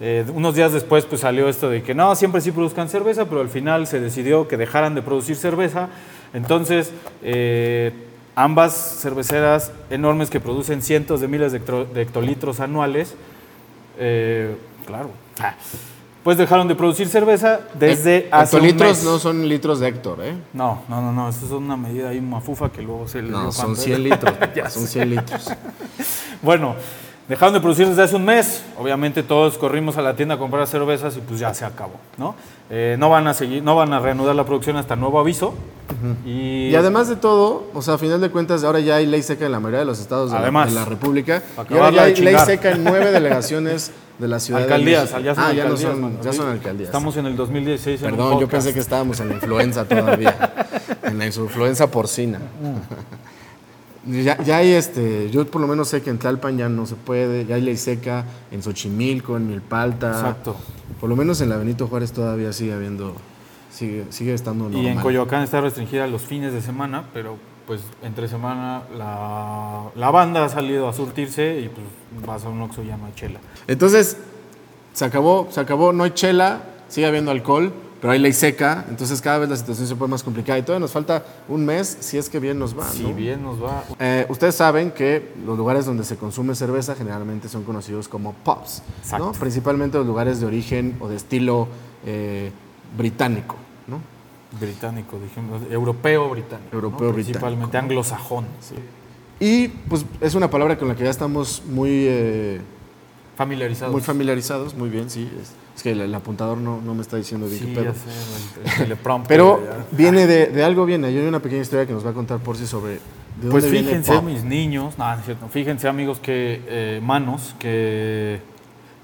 Eh, 0.01 0.25
unos 0.33 0.55
días 0.55 0.71
después 0.71 1.03
pues 1.05 1.21
salió 1.21 1.49
esto 1.49 1.69
de 1.69 1.83
que 1.83 1.93
no, 1.93 2.15
siempre 2.15 2.39
sí 2.41 2.51
produzcan 2.51 2.87
cerveza, 2.87 3.25
pero 3.25 3.41
al 3.41 3.49
final 3.49 3.85
se 3.85 3.99
decidió 3.99 4.47
que 4.47 4.55
dejaran 4.57 4.95
de 4.95 5.01
producir 5.01 5.35
cerveza. 5.35 5.89
Entonces, 6.33 6.91
eh, 7.21 7.91
ambas 8.35 8.73
cerveceras 9.01 9.71
enormes 9.89 10.29
que 10.29 10.39
producen 10.39 10.81
cientos 10.81 11.19
de 11.19 11.27
miles 11.27 11.51
de, 11.51 11.59
hectolitros 12.01 12.59
anuales, 12.61 13.15
eh, 13.97 14.55
claro, 14.85 15.09
ah, 15.41 15.55
pues 16.23 16.37
dejaron 16.37 16.67
de 16.67 16.75
producir 16.75 17.07
cerveza 17.07 17.59
desde 17.73 18.29
hace 18.31 18.55
un 18.57 18.63
Hectolitros 18.65 18.97
mes. 18.97 19.03
no 19.03 19.19
son 19.19 19.47
litros 19.49 19.79
de 19.79 19.87
Héctor, 19.89 20.19
¿eh? 20.23 20.35
No, 20.53 20.83
no, 20.87 21.01
no, 21.01 21.11
no, 21.11 21.29
eso 21.29 21.45
es 21.45 21.51
una 21.51 21.75
medida 21.75 22.09
ahí 22.09 22.21
mafufa 22.21 22.71
que 22.71 22.81
luego 22.81 23.07
se 23.07 23.21
le 23.21 23.31
No, 23.31 23.51
son 23.51 23.65
cuando- 23.75 23.81
100 23.81 24.03
litros. 24.03 24.33
Ya 24.55 24.69
son 24.69 24.83
sé. 24.83 24.89
100 24.93 25.09
litros. 25.09 25.49
Bueno, 26.41 26.75
dejaron 27.29 27.53
de 27.53 27.61
producir 27.61 27.87
desde 27.87 28.03
hace 28.03 28.15
un 28.15 28.25
mes. 28.25 28.63
Obviamente 28.77 29.23
todos 29.23 29.57
corrimos 29.57 29.95
a 29.97 30.01
la 30.01 30.15
tienda 30.15 30.35
a 30.35 30.37
comprar 30.37 30.67
cervezas 30.67 31.15
y 31.15 31.21
pues 31.21 31.39
ya 31.39 31.53
se 31.53 31.63
acabó, 31.63 31.93
¿no? 32.17 32.35
Eh, 32.69 32.97
no 32.99 33.09
van 33.09 33.27
a 33.27 33.33
seguir, 33.33 33.63
no 33.63 33.75
van 33.75 33.93
a 33.93 33.99
reanudar 33.99 34.35
la 34.35 34.45
producción 34.45 34.75
hasta 34.77 34.95
nuevo 34.95 35.19
aviso. 35.19 35.53
y, 36.25 36.67
Y 36.69 36.75
además 36.75 37.07
de 37.07 37.15
todo, 37.15 37.67
o 37.73 37.81
sea, 37.81 37.93
a 37.93 37.97
final 37.97 38.19
de 38.19 38.29
cuentas, 38.29 38.63
ahora 38.63 38.79
ya 38.79 38.95
hay 38.97 39.05
ley 39.05 39.23
seca 39.23 39.45
en 39.45 39.51
la 39.53 39.59
mayoría 39.59 39.79
de 39.79 39.85
los 39.85 39.99
estados 39.99 40.31
de, 40.31 40.39
la- 40.39 40.65
de 40.65 40.71
la, 40.71 40.85
República. 40.85 41.41
Y 41.69 41.73
ahora 41.75 41.91
ya 41.91 42.03
hay 42.03 42.15
ley 42.15 42.35
seca 42.45 42.71
en 42.71 42.83
nueve 42.83 43.11
delegaciones 43.11 43.91
de 44.17 44.27
la 44.27 44.39
ciudad 44.39 44.63
alcaldías, 44.63 45.15
de 45.15 45.23
ya 45.23 45.33
son 45.33 45.43
ah, 45.45 45.53
ya, 45.53 45.63
no 45.63 45.69
alcaldías, 45.71 45.81
son, 45.97 46.21
ya 46.21 46.33
son 46.33 46.49
alcaldías. 46.49 46.87
Estamos 46.89 47.15
en 47.15 47.25
el 47.25 47.37
2016 47.37 48.01
en 48.01 48.05
un 48.09 48.11
Perdón, 48.17 48.33
yo 48.33 48.39
podcast. 48.41 48.51
pensé 48.51 48.73
que 48.73 48.79
estábamos 48.81 49.19
en 49.21 49.29
la 49.29 49.35
influenza 49.35 49.85
todavía. 49.85 50.53
en 51.03 51.17
la 51.17 51.25
influenza 51.25 51.87
porcina. 51.89 52.39
Ya, 54.09 54.41
ya 54.43 54.57
hay 54.57 54.71
este, 54.71 55.29
yo 55.29 55.45
por 55.45 55.61
lo 55.61 55.67
menos 55.67 55.89
sé 55.89 56.01
que 56.01 56.09
en 56.09 56.17
Tlalpan 56.17 56.57
ya 56.57 56.69
no 56.69 56.85
se 56.85 56.95
puede, 56.95 57.45
ya 57.45 57.55
hay 57.55 57.61
ley 57.61 57.77
seca, 57.77 58.25
en 58.51 58.63
Xochimilco, 58.63 59.37
en 59.37 59.47
Milpalta. 59.47 60.09
Exacto. 60.09 60.55
Por 60.99 61.09
lo 61.09 61.15
menos 61.15 61.41
en 61.41 61.49
la 61.49 61.57
Benito 61.57 61.87
Juárez 61.87 62.11
todavía 62.11 62.51
sigue 62.51 62.73
habiendo, 62.73 63.15
sigue, 63.71 64.05
sigue 64.09 64.33
estando 64.33 64.65
normal. 64.65 64.83
Y 64.83 64.87
en 64.87 64.99
Coyoacán 64.99 65.43
está 65.43 65.61
restringida 65.61 66.07
los 66.07 66.23
fines 66.23 66.53
de 66.53 66.61
semana, 66.61 67.05
pero 67.13 67.37
pues 67.67 67.81
entre 68.01 68.27
semana 68.27 68.81
la, 68.97 69.83
la 69.95 70.09
banda 70.09 70.43
ha 70.43 70.49
salido 70.49 70.89
a 70.89 70.93
surtirse 70.93 71.59
y 71.59 71.69
pues 71.69 72.25
vas 72.25 72.43
a 72.45 72.49
un 72.49 72.61
Oxxo 72.61 72.83
y 72.83 72.87
ya 72.87 72.97
no 72.97 73.05
hay 73.05 73.13
chela. 73.13 73.39
Entonces, 73.67 74.17
se 74.93 75.05
acabó, 75.05 75.47
se 75.51 75.59
acabó, 75.59 75.93
no 75.93 76.03
hay 76.03 76.11
chela, 76.11 76.63
sigue 76.87 77.05
habiendo 77.05 77.29
alcohol, 77.29 77.71
pero 78.01 78.13
hay 78.13 78.19
ley 78.19 78.31
seca, 78.31 78.85
entonces 78.89 79.21
cada 79.21 79.39
vez 79.39 79.49
la 79.49 79.57
situación 79.57 79.87
se 79.87 79.95
pone 79.95 80.11
más 80.11 80.23
complicada 80.23 80.57
y 80.57 80.61
todavía 80.61 80.81
nos 80.81 80.91
falta 80.91 81.23
un 81.49 81.65
mes 81.65 81.97
si 81.99 82.17
es 82.17 82.29
que 82.29 82.39
bien 82.39 82.57
nos 82.57 82.77
va. 82.77 82.89
Si 82.89 83.03
¿no? 83.03 83.13
bien 83.13 83.43
nos 83.43 83.61
va... 83.61 83.83
Eh, 83.99 84.25
ustedes 84.29 84.55
saben 84.55 84.91
que 84.91 85.33
los 85.45 85.57
lugares 85.57 85.85
donde 85.85 86.05
se 86.05 86.15
consume 86.15 86.55
cerveza 86.55 86.95
generalmente 86.95 87.49
son 87.49 87.63
conocidos 87.63 88.07
como 88.07 88.33
pubs, 88.33 88.81
Exacto. 89.01 89.25
¿no? 89.25 89.31
principalmente 89.33 89.97
los 89.97 90.07
lugares 90.07 90.39
de 90.39 90.45
origen 90.45 90.95
o 91.01 91.09
de 91.09 91.17
estilo 91.17 91.67
eh, 92.05 92.51
británico. 92.97 93.55
¿no? 93.87 93.99
Británico, 94.59 95.19
dijimos, 95.19 95.61
europeo 95.69 96.29
británico. 96.29 96.69
¿no? 96.71 96.77
Europeo 96.77 97.11
británico, 97.11 97.39
Principalmente 97.39 97.77
anglosajón. 97.77 98.45
Y 99.41 99.67
pues 99.67 100.05
es 100.21 100.35
una 100.35 100.49
palabra 100.49 100.77
con 100.77 100.87
la 100.87 100.95
que 100.95 101.03
ya 101.03 101.09
estamos 101.09 101.63
muy, 101.65 102.05
eh, 102.07 102.61
Familiarizados. 103.35 103.93
muy 103.93 104.01
familiarizados, 104.01 104.73
muy 104.73 104.89
bien, 104.89 105.09
sí. 105.09 105.29
Es, 105.41 105.53
es 105.79 105.83
que 105.83 105.91
el, 105.91 106.01
el 106.01 106.13
apuntador 106.13 106.57
no, 106.57 106.81
no 106.81 106.93
me 106.93 107.01
está 107.01 107.15
diciendo 107.17 107.47
bien 107.47 107.59
Sí, 107.59 107.65
qué 107.67 107.73
pedo. 107.75 107.85
ya 107.85 107.93
sé, 107.93 108.83
el, 108.83 108.91
el 108.91 108.97
Pero 109.27 109.61
ya. 109.63 109.85
viene 109.91 110.27
de, 110.27 110.47
de 110.47 110.63
algo 110.63 110.85
viene. 110.85 111.07
Hay 111.07 111.17
una 111.17 111.39
pequeña 111.39 111.61
historia 111.61 111.85
que 111.85 111.93
nos 111.93 112.05
va 112.05 112.09
a 112.09 112.13
contar 112.13 112.39
por 112.39 112.57
sí 112.57 112.67
sobre 112.67 112.99
de 113.41 113.49
Pues 113.49 113.69
viene 113.71 113.87
fíjense, 113.87 114.13
pub. 114.13 114.23
mis 114.23 114.43
niños, 114.43 114.97
no, 114.97 115.07
no 115.13 115.19
es 115.19 115.25
cierto, 115.25 115.47
fíjense 115.47 115.87
amigos 115.87 116.19
que 116.19 116.61
eh, 116.67 116.99
manos, 117.01 117.55
que 117.57 118.41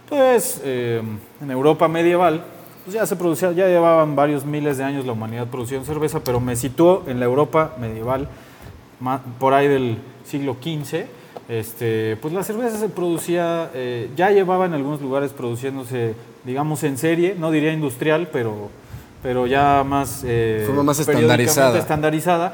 pues 0.10 0.62
eh, 0.65 1.01
en 1.41 1.51
Europa 1.51 1.88
medieval 1.88 2.44
pues 2.84 2.94
ya 2.96 3.05
se 3.05 3.15
producía, 3.15 3.53
ya 3.53 3.67
llevaban 3.67 4.15
varios 4.17 4.46
miles 4.46 4.77
de 4.77 4.84
años 4.84 5.05
la 5.05 5.13
humanidad 5.13 5.48
produciendo 5.48 5.86
cerveza, 5.86 6.20
pero 6.24 6.39
me 6.41 6.55
situó 6.58 7.03
en 7.08 7.20
la 7.20 7.25
Europa 7.25 7.75
medieval, 7.79 8.27
por 9.39 9.53
ahí 9.53 9.67
del 9.70 9.98
siglo 10.25 10.58
XV, 10.62 11.05
este, 11.48 12.17
pues 12.17 12.34
la 12.34 12.44
cerveza 12.44 12.77
se 12.77 12.89
producía, 12.89 13.72
eh, 13.74 14.10
ya 14.15 14.29
llevaba 14.32 14.65
en 14.65 14.74
algunos 14.74 15.01
lugares 15.01 15.32
produciéndose, 15.32 16.13
digamos, 16.45 16.83
en 16.83 16.97
serie, 16.97 17.35
no 17.37 17.51
diría 17.51 17.73
industrial, 17.73 18.29
pero, 18.31 18.69
pero 19.23 19.47
ya 19.47 19.83
más... 19.85 20.21
eh, 20.25 20.63
Forma 20.67 20.83
más 20.83 20.99
estandarizada. 20.99 21.77
estandarizada. 21.79 22.53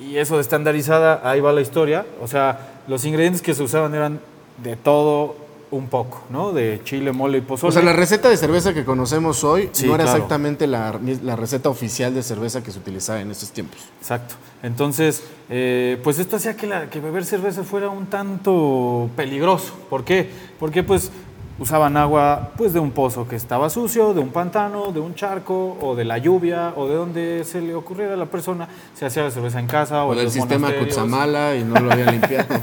Y 0.00 0.16
eso 0.18 0.36
de 0.36 0.42
estandarizada, 0.42 1.20
ahí 1.28 1.40
va 1.40 1.52
la 1.52 1.60
historia. 1.60 2.06
O 2.22 2.28
sea, 2.28 2.80
los 2.86 3.04
ingredientes 3.04 3.42
que 3.42 3.54
se 3.54 3.62
usaban 3.62 3.94
eran 3.94 4.20
de 4.62 4.76
todo 4.76 5.34
un 5.70 5.88
poco, 5.88 6.22
¿no? 6.30 6.52
De 6.52 6.80
chile, 6.84 7.12
mole 7.12 7.38
y 7.38 7.40
pozole. 7.42 7.68
O 7.68 7.72
sea, 7.72 7.82
la 7.82 7.92
receta 7.92 8.30
de 8.30 8.36
cerveza 8.38 8.72
que 8.72 8.84
conocemos 8.86 9.44
hoy 9.44 9.68
Sí, 9.72 9.86
no 9.86 9.96
era 9.96 10.04
claro. 10.04 10.16
exactamente 10.18 10.66
la, 10.66 10.98
la 11.22 11.36
receta 11.36 11.68
oficial 11.68 12.14
de 12.14 12.22
cerveza 12.22 12.62
que 12.62 12.70
se 12.70 12.78
utilizaba 12.78 13.20
en 13.20 13.30
estos 13.32 13.50
tiempos. 13.50 13.78
Exacto. 14.00 14.36
Entonces, 14.62 15.24
eh, 15.50 15.98
pues 16.02 16.18
esto 16.20 16.36
hacía 16.36 16.56
que, 16.56 16.66
la- 16.68 16.88
que 16.88 17.00
beber 17.00 17.24
cerveza 17.26 17.64
fuera 17.64 17.90
un 17.90 18.06
tanto 18.06 19.10
peligroso. 19.14 19.74
¿Por 19.90 20.04
qué? 20.04 20.30
Porque 20.58 20.82
pues 20.82 21.10
usaban 21.58 21.96
agua 21.96 22.50
pues 22.56 22.72
de 22.72 22.78
un 22.80 22.92
pozo 22.92 23.26
que 23.26 23.36
estaba 23.36 23.68
sucio, 23.70 24.14
de 24.14 24.20
un 24.20 24.30
pantano, 24.30 24.92
de 24.92 25.00
un 25.00 25.14
charco 25.14 25.76
o 25.80 25.94
de 25.96 26.04
la 26.04 26.18
lluvia 26.18 26.72
o 26.76 26.86
de 26.86 26.94
donde 26.94 27.44
se 27.44 27.60
le 27.60 27.74
ocurriera 27.74 28.14
a 28.14 28.16
la 28.16 28.26
persona. 28.26 28.68
Se 28.94 29.06
hacía 29.06 29.24
la 29.24 29.30
cerveza 29.30 29.58
en 29.58 29.66
casa 29.66 30.04
o, 30.04 30.08
O 30.08 30.12
en 30.12 30.18
del 30.18 30.30
sistema. 30.30 30.72
Cutzamala 30.72 31.56
y 31.56 31.64
no 31.64 31.80
lo 31.80 31.90
habían 31.92 32.12
limpiado. 32.12 32.46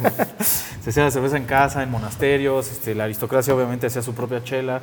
Se 0.81 0.91
hacía 0.91 1.03
la 1.05 1.11
cerveza 1.11 1.37
en 1.37 1.45
casa, 1.45 1.81
en 1.81 1.89
monasterios, 1.89 2.71
este, 2.71 2.93
la 2.93 3.05
aristocracia 3.05 3.55
obviamente 3.55 3.87
hacía 3.87 4.03
su 4.03 4.13
propia 4.13 4.43
chela, 4.43 4.81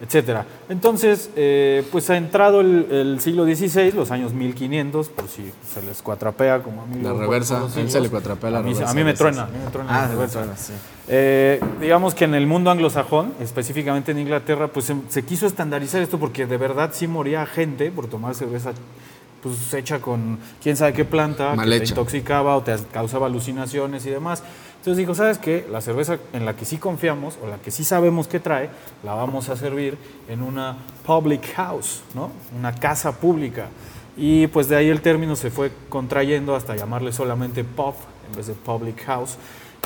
etcétera. 0.00 0.44
Entonces, 0.68 1.30
eh, 1.36 1.86
pues 1.92 2.10
ha 2.10 2.16
entrado 2.16 2.60
el, 2.60 2.88
el 2.90 3.20
siglo 3.20 3.44
XVI, 3.44 3.92
los 3.92 4.10
años 4.10 4.32
1500, 4.32 5.08
por 5.10 5.28
si 5.28 5.52
se 5.72 5.80
les 5.82 6.02
cuatrapea 6.02 6.60
como 6.60 6.82
a 6.82 6.86
mí. 6.86 7.00
La 7.00 7.12
reversa, 7.12 7.62
a 7.72 7.80
él 7.80 7.88
se 7.88 8.00
le 8.00 8.10
cuatrapea 8.10 8.50
la 8.50 8.58
a 8.58 8.62
mí, 8.62 8.72
reversa 8.72 8.90
A 8.90 8.94
mí 8.94 9.04
me 9.04 9.14
truena, 9.14 9.44
a 9.44 9.46
mí 9.46 9.58
me 9.64 9.70
truena 9.70 9.92
la 9.92 10.02
Ah, 10.04 10.08
reversa. 10.08 10.44
sí. 10.56 10.72
Eh, 11.06 11.60
digamos 11.80 12.14
que 12.14 12.24
en 12.24 12.34
el 12.34 12.46
mundo 12.46 12.70
anglosajón, 12.70 13.34
específicamente 13.40 14.12
en 14.12 14.18
Inglaterra, 14.18 14.68
pues 14.68 14.86
se, 14.86 14.96
se 15.08 15.22
quiso 15.24 15.46
estandarizar 15.46 16.00
esto 16.02 16.18
porque 16.18 16.46
de 16.46 16.56
verdad 16.56 16.90
sí 16.94 17.06
moría 17.06 17.44
gente 17.46 17.90
por 17.90 18.06
tomar 18.06 18.34
cerveza 18.34 18.72
pues 19.42 19.74
hecha 19.74 20.00
con 20.00 20.38
quién 20.62 20.74
sabe 20.74 20.94
qué 20.94 21.04
planta, 21.04 21.54
Mal 21.54 21.68
que 21.68 21.76
te 21.76 21.84
hecha. 21.84 21.92
intoxicaba 21.92 22.56
o 22.56 22.62
te 22.62 22.74
causaba 22.90 23.26
alucinaciones 23.26 24.06
y 24.06 24.10
demás. 24.10 24.42
Entonces 24.78 24.96
dijo, 24.96 25.14
¿sabes 25.14 25.36
qué? 25.36 25.66
La 25.70 25.82
cerveza 25.82 26.18
en 26.32 26.46
la 26.46 26.56
que 26.56 26.64
sí 26.64 26.78
confiamos 26.78 27.38
o 27.42 27.46
la 27.46 27.58
que 27.58 27.70
sí 27.70 27.84
sabemos 27.84 28.26
que 28.26 28.40
trae, 28.40 28.70
la 29.02 29.12
vamos 29.12 29.50
a 29.50 29.56
servir 29.56 29.98
en 30.28 30.42
una 30.42 30.76
public 31.06 31.54
house, 31.56 32.00
¿no? 32.14 32.30
Una 32.58 32.74
casa 32.74 33.12
pública. 33.12 33.66
Y 34.16 34.46
pues 34.46 34.68
de 34.68 34.76
ahí 34.76 34.88
el 34.88 35.02
término 35.02 35.36
se 35.36 35.50
fue 35.50 35.70
contrayendo 35.90 36.54
hasta 36.56 36.74
llamarle 36.74 37.12
solamente 37.12 37.64
pub 37.64 37.94
en 38.30 38.36
vez 38.36 38.46
de 38.46 38.54
public 38.54 39.04
house. 39.04 39.36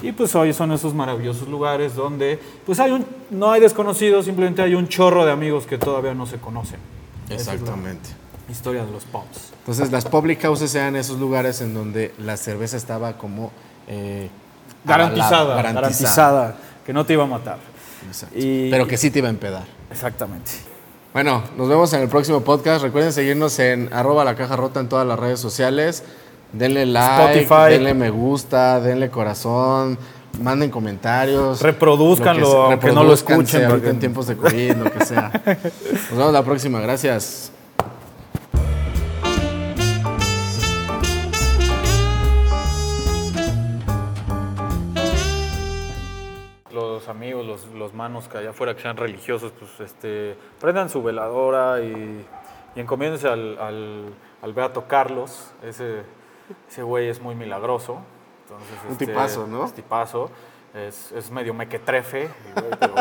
Y 0.02 0.12
pues 0.12 0.34
hoy 0.34 0.52
son 0.52 0.72
esos 0.72 0.94
maravillosos 0.94 1.48
lugares 1.48 1.94
donde 1.94 2.38
pues 2.64 2.78
hay 2.80 2.92
un, 2.92 3.04
no 3.30 3.50
hay 3.50 3.61
desconocidos, 3.61 4.24
simplemente 4.26 4.62
hay 4.62 4.74
un 4.74 4.87
chorro 4.88 5.24
de 5.24 5.32
amigos 5.32 5.66
que 5.66 5.76
todavía 5.78 6.14
no 6.14 6.26
se 6.26 6.38
conocen. 6.38 6.78
Esa 7.26 7.34
es 7.34 7.48
Exactamente. 7.61 8.08
historia 8.48 8.84
de 8.84 8.92
los 8.92 9.04
pubs. 9.04 9.52
Entonces, 9.58 9.90
las 9.92 10.04
public 10.06 10.40
houses 10.42 10.74
eran 10.74 10.96
esos 10.96 11.18
lugares 11.18 11.61
en 11.61 11.74
donde 11.74 12.14
la 12.18 12.37
cerveza 12.37 12.76
estaba 12.76 13.18
como 13.18 13.50
eh, 13.87 14.30
Garantizada, 14.84 15.40
avalada, 15.54 15.72
garantizada, 15.72 16.56
que 16.87 16.92
no 16.92 17.04
te 17.04 17.12
iba 17.14 17.24
a 17.24 17.26
matar. 17.26 17.58
Exacto. 18.06 18.34
Y- 18.38 18.70
Pero 18.70 18.87
que 18.87 18.96
sí 18.96 19.11
te 19.11 19.18
iba 19.18 19.28
a 19.28 19.30
empedar. 19.30 19.64
Exactamente. 19.90 20.52
Bueno, 21.12 21.42
nos 21.56 21.68
vemos 21.68 21.92
en 21.94 22.02
el 22.02 22.08
próximo 22.08 22.40
podcast. 22.42 22.82
Recuerden 22.82 23.12
seguirnos 23.12 23.58
en 23.58 23.92
arroba 23.92 24.24
la 24.24 24.34
caja 24.37 24.56
rota 24.56 24.78
en 24.80 24.88
todas 24.88 25.06
las 25.06 25.18
redes 25.18 25.40
sociales. 25.40 26.04
Denle 26.52 26.87
like, 26.87 27.40
Spotify. 27.40 27.70
denle 27.72 27.94
me 27.94 28.11
gusta, 28.11 28.80
denle 28.80 29.11
corazón, 29.11 29.98
manden 30.40 30.70
comentarios. 30.70 31.61
Reproduzcanlo, 31.61 32.40
Lo 32.40 32.66
que 32.68 32.72
aunque 32.74 32.92
no 32.92 33.04
lo 33.04 33.12
escuchen, 33.12 33.64
ahorita 33.64 33.68
porque- 33.68 33.88
en 33.90 33.98
tiempos 33.98 34.26
de 34.28 34.37
COVID, 34.37 34.72
lo 34.76 34.90
que 34.92 35.04
sea. 35.04 35.30
Nos 36.11 36.16
vemos 36.18 36.32
la 36.32 36.42
próxima. 36.42 36.80
Gracias. 36.80 37.52
Los 46.72 47.08
amigos, 47.08 47.46
los, 47.46 47.66
los 47.74 47.94
manos 47.94 48.28
que 48.28 48.38
allá 48.38 48.50
afuera 48.50 48.74
que 48.76 48.82
sean 48.82 48.96
religiosos, 48.96 49.52
pues 49.58 49.80
este, 49.80 50.37
prendan 50.61 50.90
su 50.90 51.02
veladora 51.02 51.80
y, 51.80 52.24
y 52.76 52.80
encomiéndense 52.80 53.26
al, 53.26 53.58
al, 53.58 54.04
al 54.42 54.52
Beato 54.52 54.84
Carlos. 54.87 55.50
Ese, 55.62 56.02
ese 56.68 56.82
güey 56.82 57.08
es 57.08 57.20
muy 57.20 57.34
milagroso. 57.34 57.98
Entonces, 58.44 58.76
Un 58.87 58.92
este, 58.92 59.06
tipazo, 59.06 59.46
¿no? 59.46 59.64
Es 59.64 59.72
tipazo. 59.72 60.30
Es, 60.74 61.12
es 61.12 61.30
medio 61.30 61.54
mequetrefe, 61.54 62.28
pero 62.78 62.94